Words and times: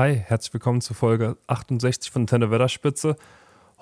Hi, 0.00 0.16
herzlich 0.16 0.54
willkommen 0.54 0.80
zu 0.80 0.94
Folge 0.94 1.36
68 1.46 2.10
von 2.10 2.26
Tenne 2.26 2.50
Wetterspitze. 2.50 3.16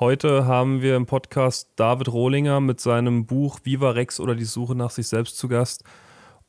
Heute 0.00 0.46
haben 0.46 0.82
wir 0.82 0.96
im 0.96 1.06
Podcast 1.06 1.70
David 1.76 2.08
Rohlinger 2.08 2.60
mit 2.60 2.80
seinem 2.80 3.24
Buch 3.24 3.60
Viva 3.62 3.90
Rex 3.90 4.18
oder 4.18 4.34
die 4.34 4.44
Suche 4.44 4.74
nach 4.74 4.90
sich 4.90 5.06
selbst 5.06 5.38
zu 5.38 5.46
Gast. 5.46 5.84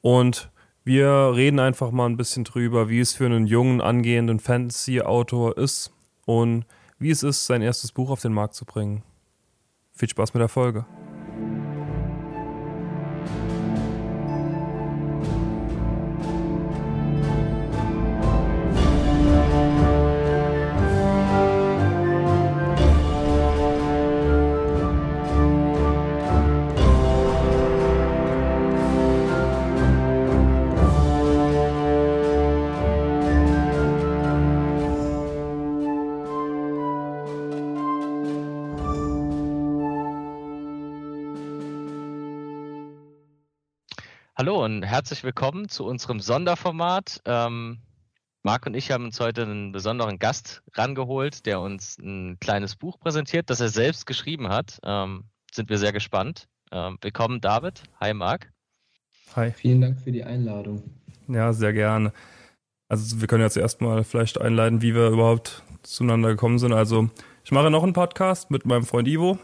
Und 0.02 0.50
wir 0.84 1.34
reden 1.36 1.60
einfach 1.60 1.92
mal 1.92 2.08
ein 2.08 2.18
bisschen 2.18 2.46
drüber, 2.46 2.90
wie 2.90 3.00
es 3.00 3.14
für 3.14 3.28
einen 3.28 3.46
jungen, 3.46 3.80
angehenden 3.80 4.40
Fantasy-Autor 4.40 5.60
ist 5.60 5.94
und 6.26 6.66
wie 6.98 7.12
es 7.12 7.22
ist, 7.22 7.46
sein 7.46 7.62
erstes 7.62 7.92
Buch 7.92 8.10
auf 8.10 8.24
den 8.24 8.34
Markt 8.34 8.56
zu 8.56 8.66
bringen. 8.66 9.04
Viel 9.94 10.10
Spaß 10.10 10.34
mit 10.34 10.42
der 10.42 10.50
Folge. 10.50 10.88
Herzlich 44.84 45.24
willkommen 45.24 45.70
zu 45.70 45.86
unserem 45.86 46.20
Sonderformat. 46.20 47.22
Ähm, 47.26 47.80
Marc 48.44 48.66
und 48.66 48.76
ich 48.76 48.92
haben 48.92 49.06
uns 49.06 49.20
heute 49.20 49.44
einen 49.44 49.72
besonderen 49.72 50.20
Gast 50.20 50.64
rangeholt, 50.74 51.46
der 51.46 51.60
uns 51.60 51.98
ein 51.98 52.38
kleines 52.40 52.76
Buch 52.76 53.00
präsentiert, 53.00 53.50
das 53.50 53.60
er 53.60 53.70
selbst 53.70 54.06
geschrieben 54.06 54.50
hat. 54.50 54.80
Ähm, 54.84 55.26
sind 55.52 55.70
wir 55.70 55.78
sehr 55.78 55.92
gespannt. 55.92 56.48
Ähm, 56.72 56.98
willkommen, 57.02 57.42
David. 57.42 57.84
Hi, 58.00 58.14
Marc. 58.14 58.52
Hi. 59.36 59.52
Vielen 59.52 59.82
Dank 59.82 60.00
für 60.00 60.12
die 60.12 60.24
Einladung. 60.24 60.84
Ja, 61.28 61.54
sehr 61.54 61.74
gerne. 61.74 62.14
Also 62.88 63.22
wir 63.22 63.28
können 63.28 63.44
jetzt 63.44 63.58
erstmal 63.58 64.04
vielleicht 64.04 64.40
einleiten, 64.40 64.82
wie 64.82 64.96
wir 64.96 65.10
überhaupt 65.10 65.64
zueinander 65.84 66.30
gekommen 66.30 66.60
sind. 66.60 66.74
Also 66.74 67.10
ich 67.44 67.52
mache 67.52 67.70
noch 67.70 67.84
einen 67.84 67.94
Podcast 67.94 68.52
mit 68.52 68.66
meinem 68.66 68.84
Freund 68.84 69.08
Ivo 69.08 69.38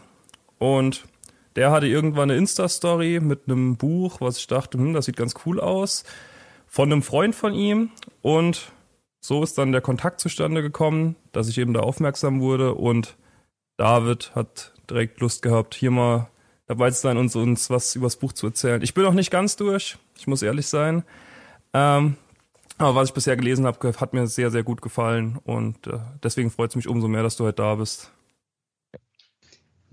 und 0.58 1.04
der 1.56 1.70
hatte 1.70 1.86
irgendwann 1.86 2.30
eine 2.30 2.38
Insta-Story 2.38 3.20
mit 3.20 3.42
einem 3.46 3.76
Buch, 3.76 4.20
was 4.20 4.38
ich 4.38 4.46
dachte, 4.46 4.78
hm, 4.78 4.92
das 4.92 5.06
sieht 5.06 5.16
ganz 5.16 5.34
cool 5.44 5.58
aus, 5.58 6.04
von 6.66 6.92
einem 6.92 7.02
Freund 7.02 7.34
von 7.34 7.54
ihm. 7.54 7.90
Und 8.22 8.72
so 9.20 9.42
ist 9.42 9.58
dann 9.58 9.72
der 9.72 9.80
Kontakt 9.80 10.20
zustande 10.20 10.62
gekommen, 10.62 11.16
dass 11.32 11.48
ich 11.48 11.58
eben 11.58 11.72
da 11.72 11.80
aufmerksam 11.80 12.40
wurde. 12.40 12.74
Und 12.74 13.16
David 13.76 14.32
hat 14.34 14.74
direkt 14.88 15.20
Lust 15.20 15.42
gehabt, 15.42 15.74
hier 15.74 15.90
mal 15.90 16.28
dabei 16.66 16.90
zu 16.90 17.00
sein 17.00 17.16
und 17.16 17.34
uns 17.34 17.70
was 17.70 17.94
über 17.96 18.06
das 18.06 18.16
Buch 18.16 18.32
zu 18.32 18.46
erzählen. 18.46 18.82
Ich 18.82 18.94
bin 18.94 19.04
noch 19.04 19.14
nicht 19.14 19.30
ganz 19.30 19.56
durch, 19.56 19.96
ich 20.18 20.26
muss 20.26 20.42
ehrlich 20.42 20.66
sein. 20.66 21.04
Ähm, 21.72 22.16
aber 22.78 22.94
was 22.94 23.08
ich 23.08 23.14
bisher 23.14 23.36
gelesen 23.36 23.66
habe, 23.66 23.92
hat 23.98 24.12
mir 24.12 24.26
sehr, 24.26 24.50
sehr 24.50 24.62
gut 24.62 24.82
gefallen. 24.82 25.38
Und 25.44 25.86
äh, 25.86 25.98
deswegen 26.22 26.50
freut 26.50 26.70
es 26.70 26.76
mich 26.76 26.88
umso 26.88 27.08
mehr, 27.08 27.22
dass 27.22 27.36
du 27.36 27.44
heute 27.44 27.62
da 27.62 27.74
bist. 27.76 28.12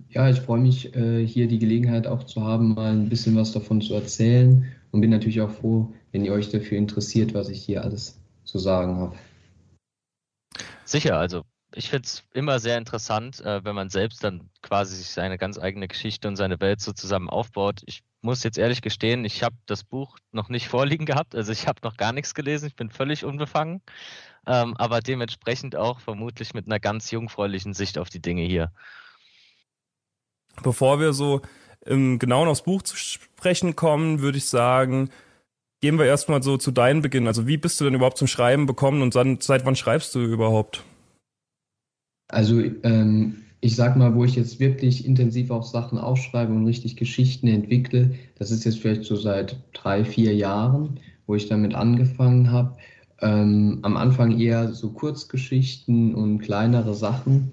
Ja, 0.09 0.29
ich 0.29 0.39
freue 0.41 0.59
mich, 0.59 0.95
äh, 0.95 1.25
hier 1.25 1.47
die 1.47 1.59
Gelegenheit 1.59 2.07
auch 2.07 2.23
zu 2.23 2.43
haben, 2.43 2.75
mal 2.75 2.91
ein 2.91 3.09
bisschen 3.09 3.35
was 3.35 3.51
davon 3.51 3.81
zu 3.81 3.93
erzählen 3.95 4.65
und 4.91 5.01
bin 5.01 5.09
natürlich 5.09 5.41
auch 5.41 5.51
froh, 5.51 5.91
wenn 6.11 6.23
ihr 6.23 6.33
euch 6.33 6.49
dafür 6.49 6.77
interessiert, 6.77 7.33
was 7.33 7.49
ich 7.49 7.63
hier 7.63 7.83
alles 7.83 8.19
zu 8.43 8.59
sagen 8.59 8.97
habe. 8.97 9.15
Sicher, 10.85 11.17
also 11.17 11.43
ich 11.75 11.89
finde 11.89 12.05
es 12.05 12.23
immer 12.33 12.59
sehr 12.59 12.77
interessant, 12.77 13.41
äh, 13.41 13.63
wenn 13.63 13.75
man 13.75 13.89
selbst 13.89 14.23
dann 14.23 14.49
quasi 14.61 14.95
sich 14.95 15.09
seine 15.09 15.37
ganz 15.37 15.57
eigene 15.57 15.87
Geschichte 15.87 16.27
und 16.27 16.35
seine 16.35 16.59
Welt 16.59 16.81
so 16.81 16.91
zusammen 16.91 17.29
aufbaut. 17.29 17.81
Ich 17.85 18.03
muss 18.21 18.43
jetzt 18.43 18.57
ehrlich 18.57 18.81
gestehen, 18.81 19.25
ich 19.25 19.43
habe 19.43 19.55
das 19.65 19.83
Buch 19.83 20.17
noch 20.31 20.49
nicht 20.49 20.67
vorliegen 20.69 21.05
gehabt, 21.05 21.35
also 21.35 21.51
ich 21.51 21.67
habe 21.67 21.79
noch 21.83 21.97
gar 21.97 22.13
nichts 22.13 22.33
gelesen, 22.33 22.67
ich 22.67 22.75
bin 22.75 22.89
völlig 22.89 23.25
unbefangen, 23.25 23.81
ähm, 24.45 24.75
aber 24.77 24.99
dementsprechend 24.99 25.75
auch 25.75 25.99
vermutlich 25.99 26.53
mit 26.53 26.67
einer 26.67 26.79
ganz 26.79 27.11
jungfräulichen 27.11 27.73
Sicht 27.73 27.97
auf 27.97 28.09
die 28.09 28.21
Dinge 28.21 28.43
hier 28.43 28.71
bevor 30.61 30.99
wir 30.99 31.13
so 31.13 31.41
im 31.85 32.19
genauen 32.19 32.47
aufs 32.47 32.63
Buch 32.63 32.81
zu 32.81 32.95
sprechen 32.95 33.75
kommen, 33.75 34.21
würde 34.21 34.37
ich 34.37 34.45
sagen, 34.45 35.09
gehen 35.81 35.97
wir 35.97 36.05
erstmal 36.05 36.41
so 36.41 36.57
zu 36.57 36.71
deinem 36.71 37.01
Beginn. 37.01 37.27
Also 37.27 37.47
wie 37.47 37.57
bist 37.57 37.79
du 37.79 37.85
denn 37.85 37.95
überhaupt 37.95 38.17
zum 38.17 38.27
Schreiben 38.27 38.65
bekommen 38.65 39.01
und 39.01 39.15
dann, 39.15 39.39
seit 39.41 39.65
wann 39.65 39.75
schreibst 39.75 40.15
du 40.15 40.21
überhaupt? 40.21 40.83
Also 42.29 42.61
ähm, 42.83 43.43
ich 43.59 43.75
sag 43.75 43.95
mal, 43.95 44.15
wo 44.15 44.25
ich 44.25 44.35
jetzt 44.35 44.59
wirklich 44.59 45.05
intensiv 45.05 45.51
auch 45.51 45.63
Sachen 45.63 45.97
aufschreibe 45.97 46.53
und 46.53 46.65
richtig 46.65 46.95
Geschichten 46.95 47.47
entwickle, 47.47 48.15
das 48.37 48.51
ist 48.51 48.63
jetzt 48.65 48.79
vielleicht 48.79 49.03
so 49.03 49.15
seit 49.15 49.57
drei, 49.73 50.03
vier 50.03 50.35
Jahren, 50.35 50.99
wo 51.27 51.35
ich 51.35 51.47
damit 51.47 51.73
angefangen 51.73 52.51
habe. 52.51 52.75
Ähm, 53.21 53.79
am 53.83 53.95
Anfang 53.95 54.37
eher 54.39 54.73
so 54.73 54.89
Kurzgeschichten 54.91 56.13
und 56.13 56.39
kleinere 56.39 56.93
Sachen. 56.93 57.51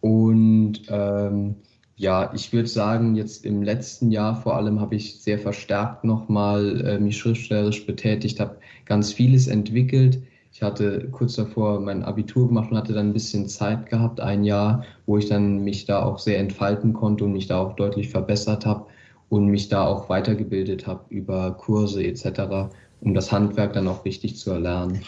Und 0.00 0.82
ähm, 0.88 1.56
ja, 1.96 2.30
ich 2.34 2.52
würde 2.52 2.68
sagen, 2.68 3.16
jetzt 3.16 3.44
im 3.46 3.62
letzten 3.62 4.10
Jahr 4.10 4.36
vor 4.42 4.56
allem 4.56 4.80
habe 4.80 4.96
ich 4.96 5.22
sehr 5.22 5.38
verstärkt 5.38 6.04
nochmal 6.04 6.80
äh, 6.86 6.98
mich 6.98 7.16
schriftstellerisch 7.16 7.86
betätigt, 7.86 8.38
habe 8.38 8.58
ganz 8.84 9.12
vieles 9.12 9.46
entwickelt. 9.46 10.22
Ich 10.52 10.62
hatte 10.62 11.08
kurz 11.10 11.36
davor 11.36 11.80
mein 11.80 12.02
Abitur 12.02 12.48
gemacht 12.48 12.70
und 12.70 12.76
hatte 12.76 12.92
dann 12.92 13.08
ein 13.08 13.12
bisschen 13.14 13.48
Zeit 13.48 13.86
gehabt, 13.88 14.20
ein 14.20 14.44
Jahr, 14.44 14.84
wo 15.06 15.16
ich 15.16 15.26
dann 15.28 15.64
mich 15.64 15.86
da 15.86 16.02
auch 16.02 16.18
sehr 16.18 16.38
entfalten 16.38 16.92
konnte 16.92 17.24
und 17.24 17.32
mich 17.32 17.46
da 17.46 17.58
auch 17.58 17.76
deutlich 17.76 18.10
verbessert 18.10 18.66
habe 18.66 18.86
und 19.30 19.46
mich 19.46 19.68
da 19.68 19.86
auch 19.86 20.08
weitergebildet 20.10 20.86
habe 20.86 21.04
über 21.08 21.52
Kurse 21.52 22.04
etc., 22.04 22.74
um 23.00 23.14
das 23.14 23.32
Handwerk 23.32 23.72
dann 23.72 23.88
auch 23.88 24.04
richtig 24.04 24.36
zu 24.36 24.50
erlernen. 24.50 25.00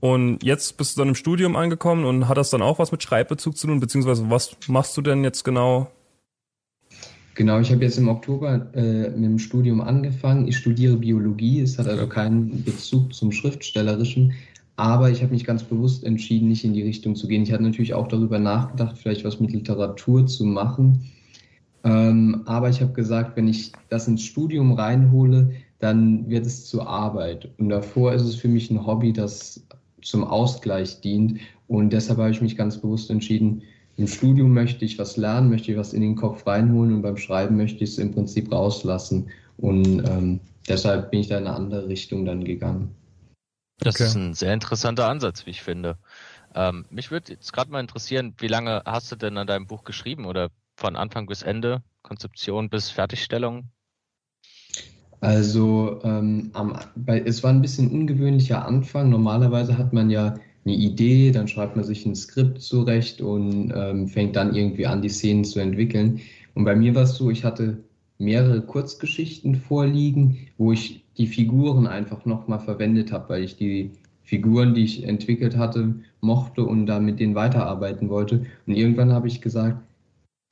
Und 0.00 0.42
jetzt 0.42 0.78
bist 0.78 0.96
du 0.96 1.02
dann 1.02 1.08
im 1.08 1.14
Studium 1.14 1.56
angekommen 1.56 2.04
und 2.04 2.26
hat 2.26 2.38
das 2.38 2.50
dann 2.50 2.62
auch 2.62 2.78
was 2.78 2.90
mit 2.90 3.02
Schreibbezug 3.02 3.56
zu 3.56 3.66
tun, 3.66 3.80
beziehungsweise 3.80 4.28
was 4.30 4.56
machst 4.66 4.96
du 4.96 5.02
denn 5.02 5.22
jetzt 5.22 5.44
genau? 5.44 5.90
Genau, 7.34 7.60
ich 7.60 7.70
habe 7.70 7.84
jetzt 7.84 7.98
im 7.98 8.08
Oktober 8.08 8.66
äh, 8.74 9.10
mit 9.10 9.24
dem 9.24 9.38
Studium 9.38 9.80
angefangen. 9.80 10.48
Ich 10.48 10.56
studiere 10.56 10.96
Biologie, 10.96 11.60
es 11.60 11.78
hat 11.78 11.86
also 11.86 12.06
keinen 12.06 12.64
Bezug 12.64 13.14
zum 13.14 13.30
Schriftstellerischen, 13.30 14.32
aber 14.76 15.10
ich 15.10 15.22
habe 15.22 15.32
mich 15.32 15.44
ganz 15.44 15.62
bewusst 15.62 16.04
entschieden, 16.04 16.48
nicht 16.48 16.64
in 16.64 16.72
die 16.72 16.82
Richtung 16.82 17.14
zu 17.14 17.28
gehen. 17.28 17.42
Ich 17.42 17.52
hatte 17.52 17.62
natürlich 17.62 17.94
auch 17.94 18.08
darüber 18.08 18.38
nachgedacht, 18.38 18.98
vielleicht 18.98 19.24
was 19.24 19.38
mit 19.38 19.52
Literatur 19.52 20.26
zu 20.26 20.44
machen. 20.44 21.10
Ähm, 21.84 22.42
aber 22.46 22.68
ich 22.68 22.80
habe 22.80 22.92
gesagt, 22.92 23.36
wenn 23.36 23.48
ich 23.48 23.72
das 23.88 24.08
ins 24.08 24.22
Studium 24.22 24.72
reinhole, 24.72 25.52
dann 25.78 26.28
wird 26.28 26.46
es 26.46 26.66
zur 26.66 26.86
Arbeit. 26.86 27.48
Und 27.58 27.70
davor 27.70 28.12
ist 28.12 28.22
es 28.22 28.34
für 28.34 28.48
mich 28.48 28.70
ein 28.70 28.86
Hobby, 28.86 29.12
das 29.12 29.62
zum 30.02 30.24
Ausgleich 30.24 31.00
dient. 31.00 31.40
Und 31.68 31.90
deshalb 31.92 32.18
habe 32.18 32.30
ich 32.30 32.40
mich 32.40 32.56
ganz 32.56 32.78
bewusst 32.78 33.10
entschieden, 33.10 33.62
im 33.96 34.06
Studium 34.06 34.54
möchte 34.54 34.84
ich 34.84 34.98
was 34.98 35.16
lernen, 35.16 35.50
möchte 35.50 35.72
ich 35.72 35.76
was 35.76 35.92
in 35.92 36.00
den 36.00 36.16
Kopf 36.16 36.46
reinholen 36.46 36.94
und 36.94 37.02
beim 37.02 37.18
Schreiben 37.18 37.56
möchte 37.56 37.84
ich 37.84 37.90
es 37.90 37.98
im 37.98 38.12
Prinzip 38.12 38.50
rauslassen. 38.50 39.28
Und 39.58 40.08
ähm, 40.08 40.40
deshalb 40.68 41.10
bin 41.10 41.20
ich 41.20 41.28
da 41.28 41.38
in 41.38 41.46
eine 41.46 41.54
andere 41.54 41.86
Richtung 41.88 42.24
dann 42.24 42.44
gegangen. 42.44 42.94
Das 43.78 43.96
okay. 43.96 44.04
ist 44.04 44.14
ein 44.14 44.34
sehr 44.34 44.54
interessanter 44.54 45.08
Ansatz, 45.08 45.44
wie 45.46 45.50
ich 45.50 45.62
finde. 45.62 45.98
Ähm, 46.54 46.86
mich 46.90 47.10
würde 47.10 47.32
jetzt 47.32 47.52
gerade 47.52 47.70
mal 47.70 47.80
interessieren, 47.80 48.34
wie 48.38 48.48
lange 48.48 48.82
hast 48.86 49.12
du 49.12 49.16
denn 49.16 49.36
an 49.36 49.46
deinem 49.46 49.66
Buch 49.66 49.84
geschrieben 49.84 50.24
oder 50.24 50.50
von 50.76 50.96
Anfang 50.96 51.26
bis 51.26 51.42
Ende, 51.42 51.82
Konzeption 52.02 52.70
bis 52.70 52.90
Fertigstellung? 52.90 53.68
Also 55.20 56.00
ähm, 56.02 56.50
am, 56.54 56.74
bei, 56.96 57.20
es 57.20 57.42
war 57.42 57.50
ein 57.50 57.60
bisschen 57.60 57.90
ungewöhnlicher 57.90 58.64
Anfang. 58.64 59.10
Normalerweise 59.10 59.76
hat 59.76 59.92
man 59.92 60.10
ja 60.10 60.34
eine 60.64 60.74
Idee, 60.74 61.30
dann 61.30 61.48
schreibt 61.48 61.76
man 61.76 61.84
sich 61.84 62.06
ein 62.06 62.14
Skript 62.14 62.60
zurecht 62.60 63.20
und 63.20 63.72
ähm, 63.74 64.08
fängt 64.08 64.36
dann 64.36 64.54
irgendwie 64.54 64.86
an, 64.86 65.02
die 65.02 65.08
Szenen 65.08 65.44
zu 65.44 65.60
entwickeln. 65.60 66.20
Und 66.54 66.64
bei 66.64 66.74
mir 66.74 66.94
war 66.94 67.02
es 67.02 67.14
so, 67.14 67.30
ich 67.30 67.44
hatte 67.44 67.78
mehrere 68.18 68.60
Kurzgeschichten 68.62 69.54
vorliegen, 69.54 70.48
wo 70.58 70.72
ich 70.72 71.04
die 71.16 71.26
Figuren 71.26 71.86
einfach 71.86 72.24
nochmal 72.24 72.60
verwendet 72.60 73.12
habe, 73.12 73.30
weil 73.30 73.44
ich 73.44 73.56
die 73.56 73.90
Figuren, 74.22 74.74
die 74.74 74.84
ich 74.84 75.04
entwickelt 75.04 75.56
hatte, 75.56 75.94
mochte 76.20 76.64
und 76.64 76.86
da 76.86 77.00
mit 77.00 77.18
denen 77.18 77.34
weiterarbeiten 77.34 78.08
wollte. 78.08 78.46
Und 78.66 78.74
irgendwann 78.74 79.12
habe 79.12 79.28
ich 79.28 79.40
gesagt, 79.40 79.78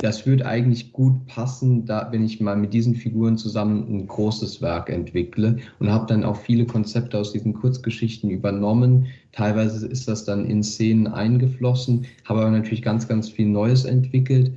das 0.01 0.27
würde 0.27 0.47
eigentlich 0.47 0.93
gut 0.93 1.27
passen, 1.27 1.85
da, 1.85 2.09
wenn 2.13 2.25
ich 2.25 2.41
mal 2.41 2.57
mit 2.57 2.73
diesen 2.73 2.95
Figuren 2.95 3.37
zusammen 3.37 3.85
ein 3.89 4.07
großes 4.07 4.63
Werk 4.63 4.91
entwickle 4.91 5.57
und 5.81 5.91
habe 5.91 6.07
dann 6.07 6.23
auch 6.23 6.37
viele 6.37 6.67
Konzepte 6.67 7.19
aus 7.19 7.33
diesen 7.33 7.53
Kurzgeschichten 7.53 8.31
übernommen. 8.31 9.07
Teilweise 9.33 9.89
ist 9.89 10.07
das 10.07 10.25
dann 10.25 10.47
in 10.47 10.63
Szenen 10.63 11.09
eingeflossen, 11.09 12.07
habe 12.25 12.43
aber 12.43 12.51
natürlich 12.53 12.83
ganz, 12.83 13.09
ganz 13.09 13.29
viel 13.29 13.49
Neues 13.49 13.85
entwickelt. 13.85 14.53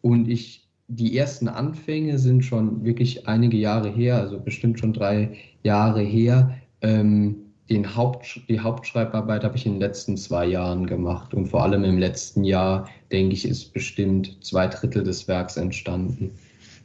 Und 0.00 0.28
ich, 0.28 0.68
die 0.86 1.18
ersten 1.18 1.48
Anfänge 1.48 2.16
sind 2.20 2.44
schon 2.44 2.84
wirklich 2.84 3.26
einige 3.26 3.56
Jahre 3.56 3.90
her, 3.90 4.18
also 4.18 4.38
bestimmt 4.38 4.78
schon 4.78 4.92
drei 4.92 5.32
Jahre 5.64 6.02
her. 6.02 6.56
Ähm, 6.82 7.47
den 7.70 7.96
Haupt, 7.96 8.40
die 8.48 8.60
Hauptschreibarbeit 8.60 9.44
habe 9.44 9.56
ich 9.56 9.66
in 9.66 9.72
den 9.72 9.80
letzten 9.80 10.16
zwei 10.16 10.46
Jahren 10.46 10.86
gemacht 10.86 11.34
und 11.34 11.48
vor 11.48 11.62
allem 11.62 11.84
im 11.84 11.98
letzten 11.98 12.44
Jahr, 12.44 12.88
denke 13.12 13.34
ich, 13.34 13.44
ist 13.44 13.72
bestimmt 13.74 14.38
zwei 14.42 14.66
Drittel 14.68 15.04
des 15.04 15.28
Werks 15.28 15.56
entstanden. 15.56 16.30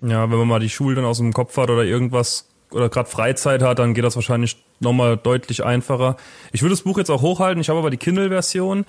Ja, 0.02 0.30
wenn 0.30 0.38
man 0.38 0.48
mal 0.48 0.60
die 0.60 0.70
Schule 0.70 0.96
dann 0.96 1.06
aus 1.06 1.18
dem 1.18 1.32
Kopf 1.32 1.56
hat 1.56 1.70
oder 1.70 1.84
irgendwas 1.84 2.50
oder 2.72 2.90
gerade 2.90 3.10
Freizeit 3.10 3.62
hat, 3.62 3.80
dann 3.80 3.94
geht 3.94 4.04
das 4.04 4.16
wahrscheinlich 4.16 4.58
nochmal 4.80 5.16
deutlich 5.16 5.64
einfacher. 5.64 6.18
Ich 6.52 6.62
würde 6.62 6.74
das 6.74 6.82
Buch 6.82 6.98
jetzt 6.98 7.10
auch 7.10 7.22
hochhalten, 7.22 7.62
ich 7.62 7.70
habe 7.70 7.80
aber 7.80 7.90
die 7.90 7.98
Kindle-Version. 7.98 8.86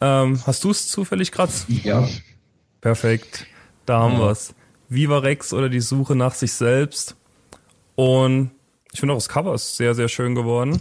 Ähm, 0.00 0.40
hast 0.46 0.62
du 0.62 0.70
es 0.70 0.88
zufällig 0.88 1.32
gerade? 1.32 1.52
Ja. 1.82 2.06
Perfekt. 2.80 3.46
Da 3.86 4.00
haben 4.00 4.14
ja. 4.14 4.20
wir's. 4.20 4.54
Viva 4.88 5.18
Rex 5.18 5.52
oder 5.52 5.68
die 5.68 5.80
Suche 5.80 6.14
nach 6.14 6.34
sich 6.34 6.52
selbst. 6.52 7.16
Und 7.96 8.50
ich 8.92 9.00
finde 9.00 9.14
auch 9.14 9.18
das 9.18 9.28
Cover 9.28 9.54
ist 9.54 9.76
sehr, 9.76 9.94
sehr 9.94 10.08
schön 10.08 10.34
geworden. 10.34 10.80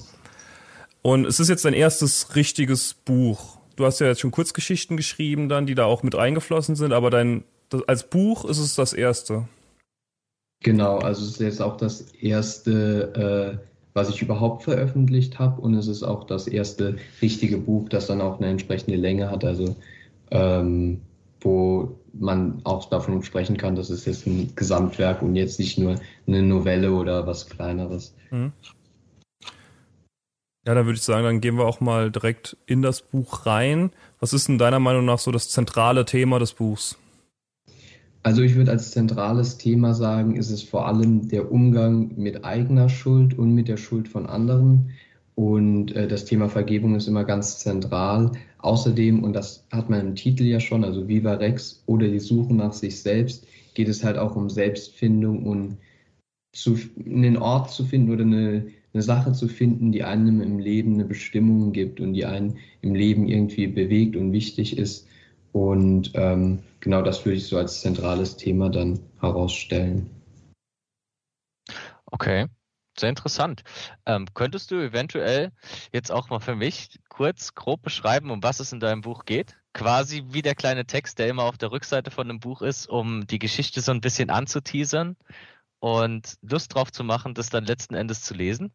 Und 1.04 1.26
es 1.26 1.40
ist 1.40 1.50
jetzt 1.50 1.66
dein 1.66 1.74
erstes 1.74 2.36
richtiges 2.36 2.94
Buch. 2.94 3.58
Du 3.76 3.86
hast 3.86 4.00
ja 4.00 4.08
jetzt 4.08 4.22
schon 4.22 4.32
Kurzgeschichten 4.32 4.98
geschrieben, 4.98 5.50
dann, 5.50 5.66
die 5.66 5.76
da 5.76 5.86
auch 5.86 6.02
mit 6.02 6.16
eingeflossen 6.16 6.76
sind, 6.76 6.94
aber 6.94 7.10
dein, 7.10 7.44
das, 7.70 7.88
als 7.88 8.10
Buch 8.10 8.46
ist 8.46 8.60
es 8.60 8.76
das 8.76 8.94
erste. 8.94 9.48
Genau, 10.62 11.00
also 11.00 11.24
es 11.24 11.32
ist 11.32 11.42
jetzt 11.42 11.62
auch 11.62 11.76
das 11.76 12.14
erste, 12.14 13.60
äh, 13.60 13.68
was 13.94 14.10
ich 14.10 14.22
überhaupt 14.22 14.64
veröffentlicht 14.64 15.40
habe 15.40 15.60
und 15.60 15.74
es 15.74 15.88
ist 15.88 16.04
auch 16.04 16.24
das 16.24 16.48
erste 16.48 16.96
richtige 17.22 17.58
Buch, 17.58 17.90
das 17.90 18.08
dann 18.08 18.22
auch 18.22 18.40
eine 18.40 18.50
entsprechende 18.50 18.96
Länge 18.96 19.30
hat, 19.30 19.44
also 19.44 19.76
ähm, 20.32 21.02
wo 21.42 21.98
man 22.14 22.62
auch 22.64 22.86
davon 22.86 23.22
sprechen 23.24 23.58
kann, 23.58 23.76
dass 23.76 23.90
es 23.90 24.06
jetzt 24.06 24.26
ein 24.26 24.54
Gesamtwerk 24.56 25.22
und 25.22 25.36
jetzt 25.36 25.60
nicht 25.60 25.78
nur 25.78 25.96
eine 26.28 26.42
Novelle 26.42 26.94
oder 26.94 27.28
was 27.28 27.50
Kleineres. 27.50 28.16
Mhm. 28.32 28.54
Ja, 30.66 30.74
dann 30.74 30.86
würde 30.86 30.98
ich 30.98 31.04
sagen, 31.04 31.26
dann 31.26 31.42
gehen 31.42 31.58
wir 31.58 31.66
auch 31.66 31.82
mal 31.82 32.10
direkt 32.10 32.56
in 32.66 32.82
das 32.82 33.02
Buch 33.02 33.46
rein. 33.46 33.92
Was 34.20 34.32
ist 34.32 34.48
denn 34.48 34.58
deiner 34.58 34.80
Meinung 34.80 35.04
nach 35.06 35.20
so 35.20 35.32
das 35.32 35.50
zentrale 35.50 36.06
Thema 36.06 36.40
des 36.40 36.54
Buchs? 36.54 36.98
Also 38.24 38.42
ich 38.42 38.56
würde 38.56 38.72
als 38.72 38.92
zentrales 38.92 39.58
Thema 39.58 39.94
sagen, 39.94 40.38
ist 40.38 40.50
es 40.50 40.64
vor 40.64 40.88
allem 40.88 41.28
der 41.28 41.52
Umgang 41.52 42.14
mit 42.16 42.46
eigener 42.46 42.88
Schuld 42.88 43.38
und 43.38 43.54
mit 43.54 43.68
der 43.68 43.76
Schuld 43.76 44.08
von 44.08 44.26
anderen. 44.26 44.92
Und 45.36 45.94
äh, 45.94 46.08
das 46.08 46.24
Thema 46.24 46.48
Vergebung 46.48 46.96
ist 46.96 47.08
immer 47.08 47.26
ganz 47.26 47.60
zentral. 47.60 48.32
Außerdem, 48.60 49.24
und 49.24 49.34
das 49.34 49.66
hat 49.72 49.90
man 49.90 50.00
im 50.00 50.16
Titel 50.16 50.44
ja 50.44 50.62
schon, 50.62 50.86
also 50.86 51.10
Viva 51.10 51.34
Rex 51.34 51.84
oder 51.86 52.08
die 52.08 52.20
Suche 52.20 52.54
nach 52.54 52.72
sich 52.72 53.02
selbst, 53.02 53.46
geht 53.74 53.90
es 53.90 54.06
halt 54.06 54.18
auch 54.18 54.38
um 54.38 54.50
Selbstfindung 54.50 55.46
und 55.46 55.78
zu, 56.54 56.78
einen 57.06 57.36
Ort 57.36 57.72
zu 57.72 57.84
finden 57.84 58.12
oder 58.12 58.24
eine, 58.24 58.68
eine 58.94 59.04
Sache 59.04 59.34
zu 59.34 59.48
finden, 59.48 59.92
die 59.92 60.04
einem 60.04 60.42
im 60.42 60.60
Leben 60.60 60.94
eine 60.94 61.06
Bestimmung 61.06 61.74
gibt 61.74 62.00
und 62.00 62.14
die 62.14 62.26
einen 62.26 62.58
im 62.82 62.94
Leben 62.94 63.28
irgendwie 63.28 63.68
bewegt 63.68 64.16
und 64.16 64.32
wichtig 64.32 64.78
ist. 64.78 65.08
Und 65.52 66.12
ähm, 66.16 66.60
genau 66.80 67.02
das 67.02 67.26
würde 67.26 67.38
ich 67.38 67.48
so 67.48 67.58
als 67.58 67.82
zentrales 67.82 68.38
Thema 68.38 68.70
dann 68.70 69.00
herausstellen. 69.20 70.10
Okay, 72.06 72.48
sehr 72.98 73.10
interessant. 73.10 73.64
Ähm, 74.06 74.28
könntest 74.36 74.70
du 74.70 74.76
eventuell 74.76 75.52
jetzt 75.92 76.12
auch 76.12 76.30
mal 76.30 76.40
für 76.40 76.56
mich 76.56 77.00
kurz 77.10 77.56
grob 77.56 77.82
beschreiben, 77.82 78.30
um 78.30 78.44
was 78.44 78.60
es 78.60 78.72
in 78.72 78.80
deinem 78.80 79.02
Buch 79.02 79.26
geht? 79.26 79.58
Quasi 79.74 80.24
wie 80.28 80.44
der 80.44 80.54
kleine 80.54 80.86
Text, 80.86 81.18
der 81.18 81.28
immer 81.28 81.44
auf 81.44 81.58
der 81.58 81.72
Rückseite 81.72 82.12
von 82.12 82.30
einem 82.30 82.40
Buch 82.40 82.62
ist, 82.62 82.88
um 82.88 83.26
die 83.26 83.40
Geschichte 83.40 83.82
so 83.82 83.92
ein 83.92 84.02
bisschen 84.02 84.30
anzuteasern 84.30 85.18
und 85.80 86.36
Lust 86.42 86.76
drauf 86.76 86.92
zu 86.92 87.04
machen, 87.04 87.34
das 87.34 87.50
dann 87.50 87.66
letzten 87.66 87.96
Endes 87.96 88.22
zu 88.22 88.36
lesen? 88.36 88.72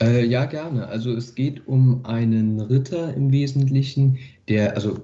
Äh, 0.00 0.26
ja, 0.26 0.44
gerne. 0.44 0.88
Also 0.88 1.12
es 1.12 1.34
geht 1.34 1.66
um 1.66 2.04
einen 2.04 2.60
Ritter 2.60 3.14
im 3.14 3.30
Wesentlichen, 3.30 4.18
der, 4.48 4.74
also 4.74 4.98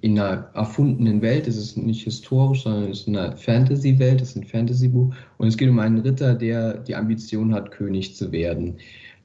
in 0.00 0.18
einer 0.18 0.48
erfundenen 0.54 1.22
Welt, 1.22 1.46
es 1.46 1.56
ist 1.56 1.76
nicht 1.76 2.02
historisch, 2.04 2.64
sondern 2.64 2.90
es 2.90 3.00
ist 3.00 3.08
eine 3.08 3.36
Fantasy-Welt, 3.36 4.20
es 4.20 4.30
ist 4.30 4.36
ein 4.36 4.44
Fantasy-Buch 4.44 5.14
und 5.38 5.48
es 5.48 5.56
geht 5.56 5.68
um 5.68 5.78
einen 5.78 5.98
Ritter, 5.98 6.34
der 6.34 6.78
die 6.78 6.96
Ambition 6.96 7.54
hat, 7.54 7.70
König 7.70 8.16
zu 8.16 8.32
werden. 8.32 8.78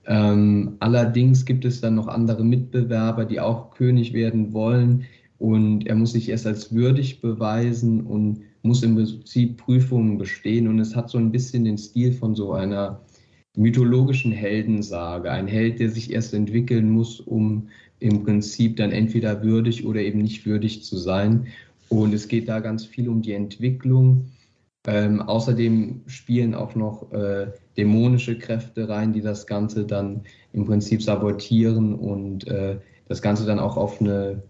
Ähm, 0.06 0.76
allerdings 0.80 1.46
gibt 1.46 1.66
es 1.66 1.82
dann 1.82 1.96
noch 1.96 2.08
andere 2.08 2.44
Mitbewerber, 2.44 3.26
die 3.26 3.40
auch 3.40 3.72
König 3.72 4.14
werden 4.14 4.54
wollen 4.54 5.06
und 5.40 5.88
er 5.88 5.96
muss 5.96 6.14
sich 6.14 6.30
erst 6.30 6.46
als 6.46 6.74
würdig 6.74 7.22
beweisen 7.22 8.02
und 8.02 8.42
muss 8.64 8.84
im 8.84 8.96
Prinzip 8.96 9.58
Prüfungen 9.58 10.18
bestehen 10.20 10.68
und 10.68 10.80
es 10.80 10.96
hat 10.96 11.10
so 11.10 11.18
ein 11.18 11.32
bisschen 11.32 11.66
den 11.66 11.78
Stil 11.78 12.14
von 12.14 12.36
so 12.36 12.54
einer 12.54 13.02
mythologischen 13.56 14.32
Heldensage. 14.32 15.32
Ein 15.32 15.48
Held, 15.48 15.80
der 15.80 15.90
sich 15.90 16.12
erst 16.12 16.34
entwickeln 16.34 16.90
muss, 16.90 17.20
um 17.20 17.70
im 18.00 18.24
Prinzip 18.24 18.78
dann 18.78 18.92
entweder 18.92 19.44
würdig 19.44 19.86
oder 19.86 20.02
eben 20.02 20.20
nicht 20.20 20.46
würdig 20.46 20.84
zu 20.84 20.98
sein. 20.98 21.48
Und 21.90 22.14
es 22.14 22.28
geht 22.28 22.48
da 22.48 22.60
ganz 22.60 22.86
viel 22.86 23.10
um 23.10 23.22
die 23.22 23.34
Entwicklung. 23.34 24.32
Ähm, 24.88 25.22
außerdem 25.22 26.02
spielen 26.08 26.56
auch 26.56 26.74
noch 26.74 27.12
äh, 27.12 27.52
dämonische 27.78 28.40
Kräfte 28.40 28.90
rein, 28.90 29.14
die 29.14 29.22
das 29.22 29.46
Ganze 29.46 29.86
dann 29.86 30.24
im 30.54 30.66
Prinzip 30.66 31.04
sabotieren 31.04 31.94
und 31.94 32.48
äh, 32.48 32.80
das 33.08 33.22
Ganze 33.22 33.46
dann 33.46 33.60
auch 33.60 33.78
auf 33.78 34.02
eine, 34.02 34.42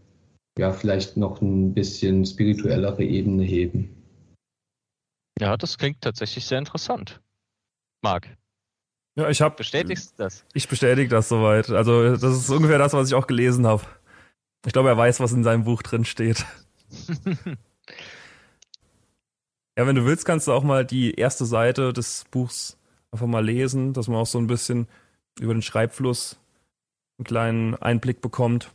ja, 0.57 0.71
vielleicht 0.71 1.17
noch 1.17 1.41
ein 1.41 1.73
bisschen 1.73 2.25
spirituellere 2.25 3.03
Ebene 3.03 3.43
heben. 3.43 3.89
Ja, 5.39 5.57
das 5.57 5.77
klingt 5.77 6.01
tatsächlich 6.01 6.45
sehr 6.45 6.59
interessant. 6.59 7.19
Marc. 8.03 8.37
Ja, 9.15 9.29
ich 9.29 9.41
habe. 9.41 9.55
Bestätigst 9.55 10.13
du 10.17 10.23
das? 10.23 10.45
Ich 10.53 10.67
bestätige 10.67 11.09
das 11.09 11.29
soweit. 11.29 11.69
Also, 11.69 12.15
das 12.15 12.23
ist 12.23 12.49
ungefähr 12.49 12.77
das, 12.77 12.93
was 12.93 13.09
ich 13.09 13.15
auch 13.15 13.27
gelesen 13.27 13.67
habe. 13.67 13.83
Ich 14.65 14.73
glaube, 14.73 14.89
er 14.89 14.97
weiß, 14.97 15.19
was 15.19 15.31
in 15.33 15.43
seinem 15.43 15.63
Buch 15.63 15.81
drin 15.81 16.05
steht. 16.05 16.45
ja, 19.77 19.87
wenn 19.87 19.95
du 19.95 20.05
willst, 20.05 20.25
kannst 20.25 20.47
du 20.47 20.53
auch 20.53 20.63
mal 20.63 20.85
die 20.85 21.13
erste 21.15 21.45
Seite 21.45 21.93
des 21.93 22.25
Buchs 22.31 22.77
einfach 23.11 23.27
mal 23.27 23.43
lesen, 23.43 23.93
dass 23.93 24.07
man 24.07 24.17
auch 24.17 24.25
so 24.25 24.37
ein 24.37 24.47
bisschen 24.47 24.87
über 25.39 25.53
den 25.53 25.61
Schreibfluss 25.61 26.37
einen 27.17 27.25
kleinen 27.25 27.75
Einblick 27.75 28.21
bekommt. 28.21 28.71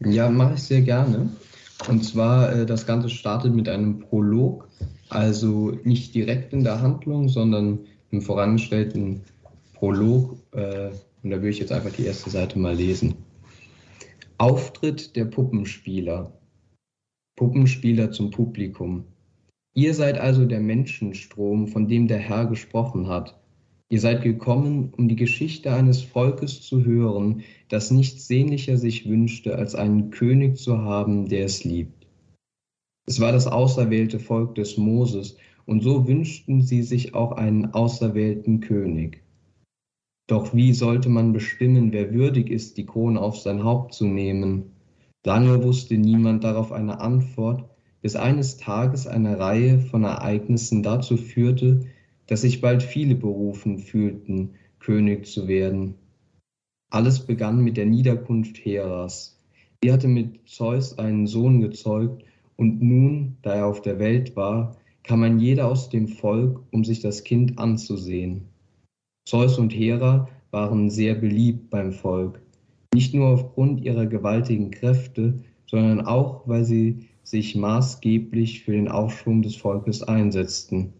Ja, 0.00 0.28
mache 0.28 0.54
ich 0.54 0.62
sehr 0.62 0.82
gerne. 0.82 1.30
Und 1.88 2.04
zwar, 2.04 2.52
äh, 2.52 2.66
das 2.66 2.86
Ganze 2.86 3.08
startet 3.08 3.54
mit 3.54 3.68
einem 3.68 4.00
Prolog, 4.00 4.68
also 5.08 5.78
nicht 5.84 6.14
direkt 6.14 6.52
in 6.52 6.64
der 6.64 6.80
Handlung, 6.80 7.28
sondern 7.28 7.80
im 8.12 8.20
vorangestellten 8.20 9.22
Prolog. 9.74 10.36
Äh, 10.52 10.90
und 11.22 11.30
da 11.30 11.36
würde 11.36 11.50
ich 11.50 11.58
jetzt 11.58 11.72
einfach 11.72 11.92
die 11.92 12.06
erste 12.06 12.30
Seite 12.30 12.58
mal 12.58 12.74
lesen. 12.74 13.16
Auftritt 14.38 15.16
der 15.16 15.24
Puppenspieler. 15.24 16.32
Puppenspieler 17.36 18.12
zum 18.12 18.30
Publikum. 18.30 19.04
Ihr 19.74 19.94
seid 19.94 20.18
also 20.18 20.44
der 20.44 20.60
Menschenstrom, 20.60 21.66
von 21.66 21.88
dem 21.88 22.06
der 22.06 22.18
Herr 22.18 22.46
gesprochen 22.46 23.08
hat. 23.08 23.40
Ihr 23.88 24.00
seid 24.00 24.22
gekommen, 24.22 24.92
um 24.96 25.08
die 25.08 25.16
Geschichte 25.16 25.72
eines 25.72 26.02
Volkes 26.02 26.62
zu 26.62 26.84
hören, 26.84 27.42
das 27.68 27.90
nichts 27.90 28.26
sehnlicher 28.26 28.76
sich 28.76 29.08
wünschte, 29.08 29.56
als 29.56 29.74
einen 29.74 30.10
König 30.10 30.56
zu 30.56 30.78
haben, 30.78 31.28
der 31.28 31.44
es 31.44 31.64
liebt. 31.64 32.06
Es 33.06 33.20
war 33.20 33.32
das 33.32 33.46
auserwählte 33.46 34.18
Volk 34.18 34.54
des 34.54 34.76
Moses, 34.76 35.36
und 35.66 35.82
so 35.82 36.06
wünschten 36.06 36.62
sie 36.62 36.82
sich 36.82 37.14
auch 37.14 37.32
einen 37.32 37.74
auserwählten 37.74 38.60
König. 38.60 39.22
Doch 40.26 40.54
wie 40.54 40.72
sollte 40.72 41.08
man 41.08 41.32
bestimmen, 41.32 41.92
wer 41.92 42.12
würdig 42.12 42.50
ist, 42.50 42.76
die 42.76 42.86
Krone 42.86 43.20
auf 43.20 43.38
sein 43.38 43.64
Haupt 43.64 43.94
zu 43.94 44.06
nehmen? 44.06 44.72
Lange 45.24 45.62
wusste 45.62 45.96
niemand 45.98 46.44
darauf 46.44 46.72
eine 46.72 47.00
Antwort, 47.00 47.64
bis 48.00 48.16
eines 48.16 48.56
Tages 48.56 49.06
eine 49.06 49.38
Reihe 49.38 49.78
von 49.78 50.04
Ereignissen 50.04 50.82
dazu 50.82 51.16
führte, 51.16 51.86
dass 52.26 52.40
sich 52.40 52.60
bald 52.60 52.82
viele 52.82 53.14
berufen 53.14 53.78
fühlten, 53.78 54.50
König 54.80 55.26
zu 55.26 55.48
werden. 55.48 55.94
Alles 56.90 57.20
begann 57.20 57.62
mit 57.62 57.76
der 57.76 57.86
Niederkunft 57.86 58.58
Heras. 58.64 59.38
Sie 59.82 59.92
hatte 59.92 60.08
mit 60.08 60.48
Zeus 60.48 60.98
einen 60.98 61.26
Sohn 61.26 61.60
gezeugt, 61.60 62.24
und 62.56 62.82
nun, 62.82 63.38
da 63.42 63.54
er 63.54 63.66
auf 63.66 63.82
der 63.82 63.98
Welt 63.98 64.36
war, 64.36 64.76
kam 65.02 65.22
ein 65.22 65.38
jeder 65.38 65.68
aus 65.68 65.88
dem 65.88 66.08
Volk, 66.08 66.60
um 66.70 66.84
sich 66.84 67.00
das 67.00 67.24
Kind 67.24 67.58
anzusehen. 67.58 68.48
Zeus 69.28 69.58
und 69.58 69.72
Hera 69.72 70.28
waren 70.50 70.90
sehr 70.90 71.14
beliebt 71.14 71.70
beim 71.70 71.92
Volk, 71.92 72.40
nicht 72.94 73.14
nur 73.14 73.28
aufgrund 73.28 73.80
ihrer 73.84 74.06
gewaltigen 74.06 74.70
Kräfte, 74.70 75.42
sondern 75.66 76.02
auch, 76.06 76.46
weil 76.46 76.64
sie 76.64 77.08
sich 77.22 77.56
maßgeblich 77.56 78.64
für 78.64 78.72
den 78.72 78.88
Aufschwung 78.88 79.42
des 79.42 79.56
Volkes 79.56 80.02
einsetzten. 80.02 80.92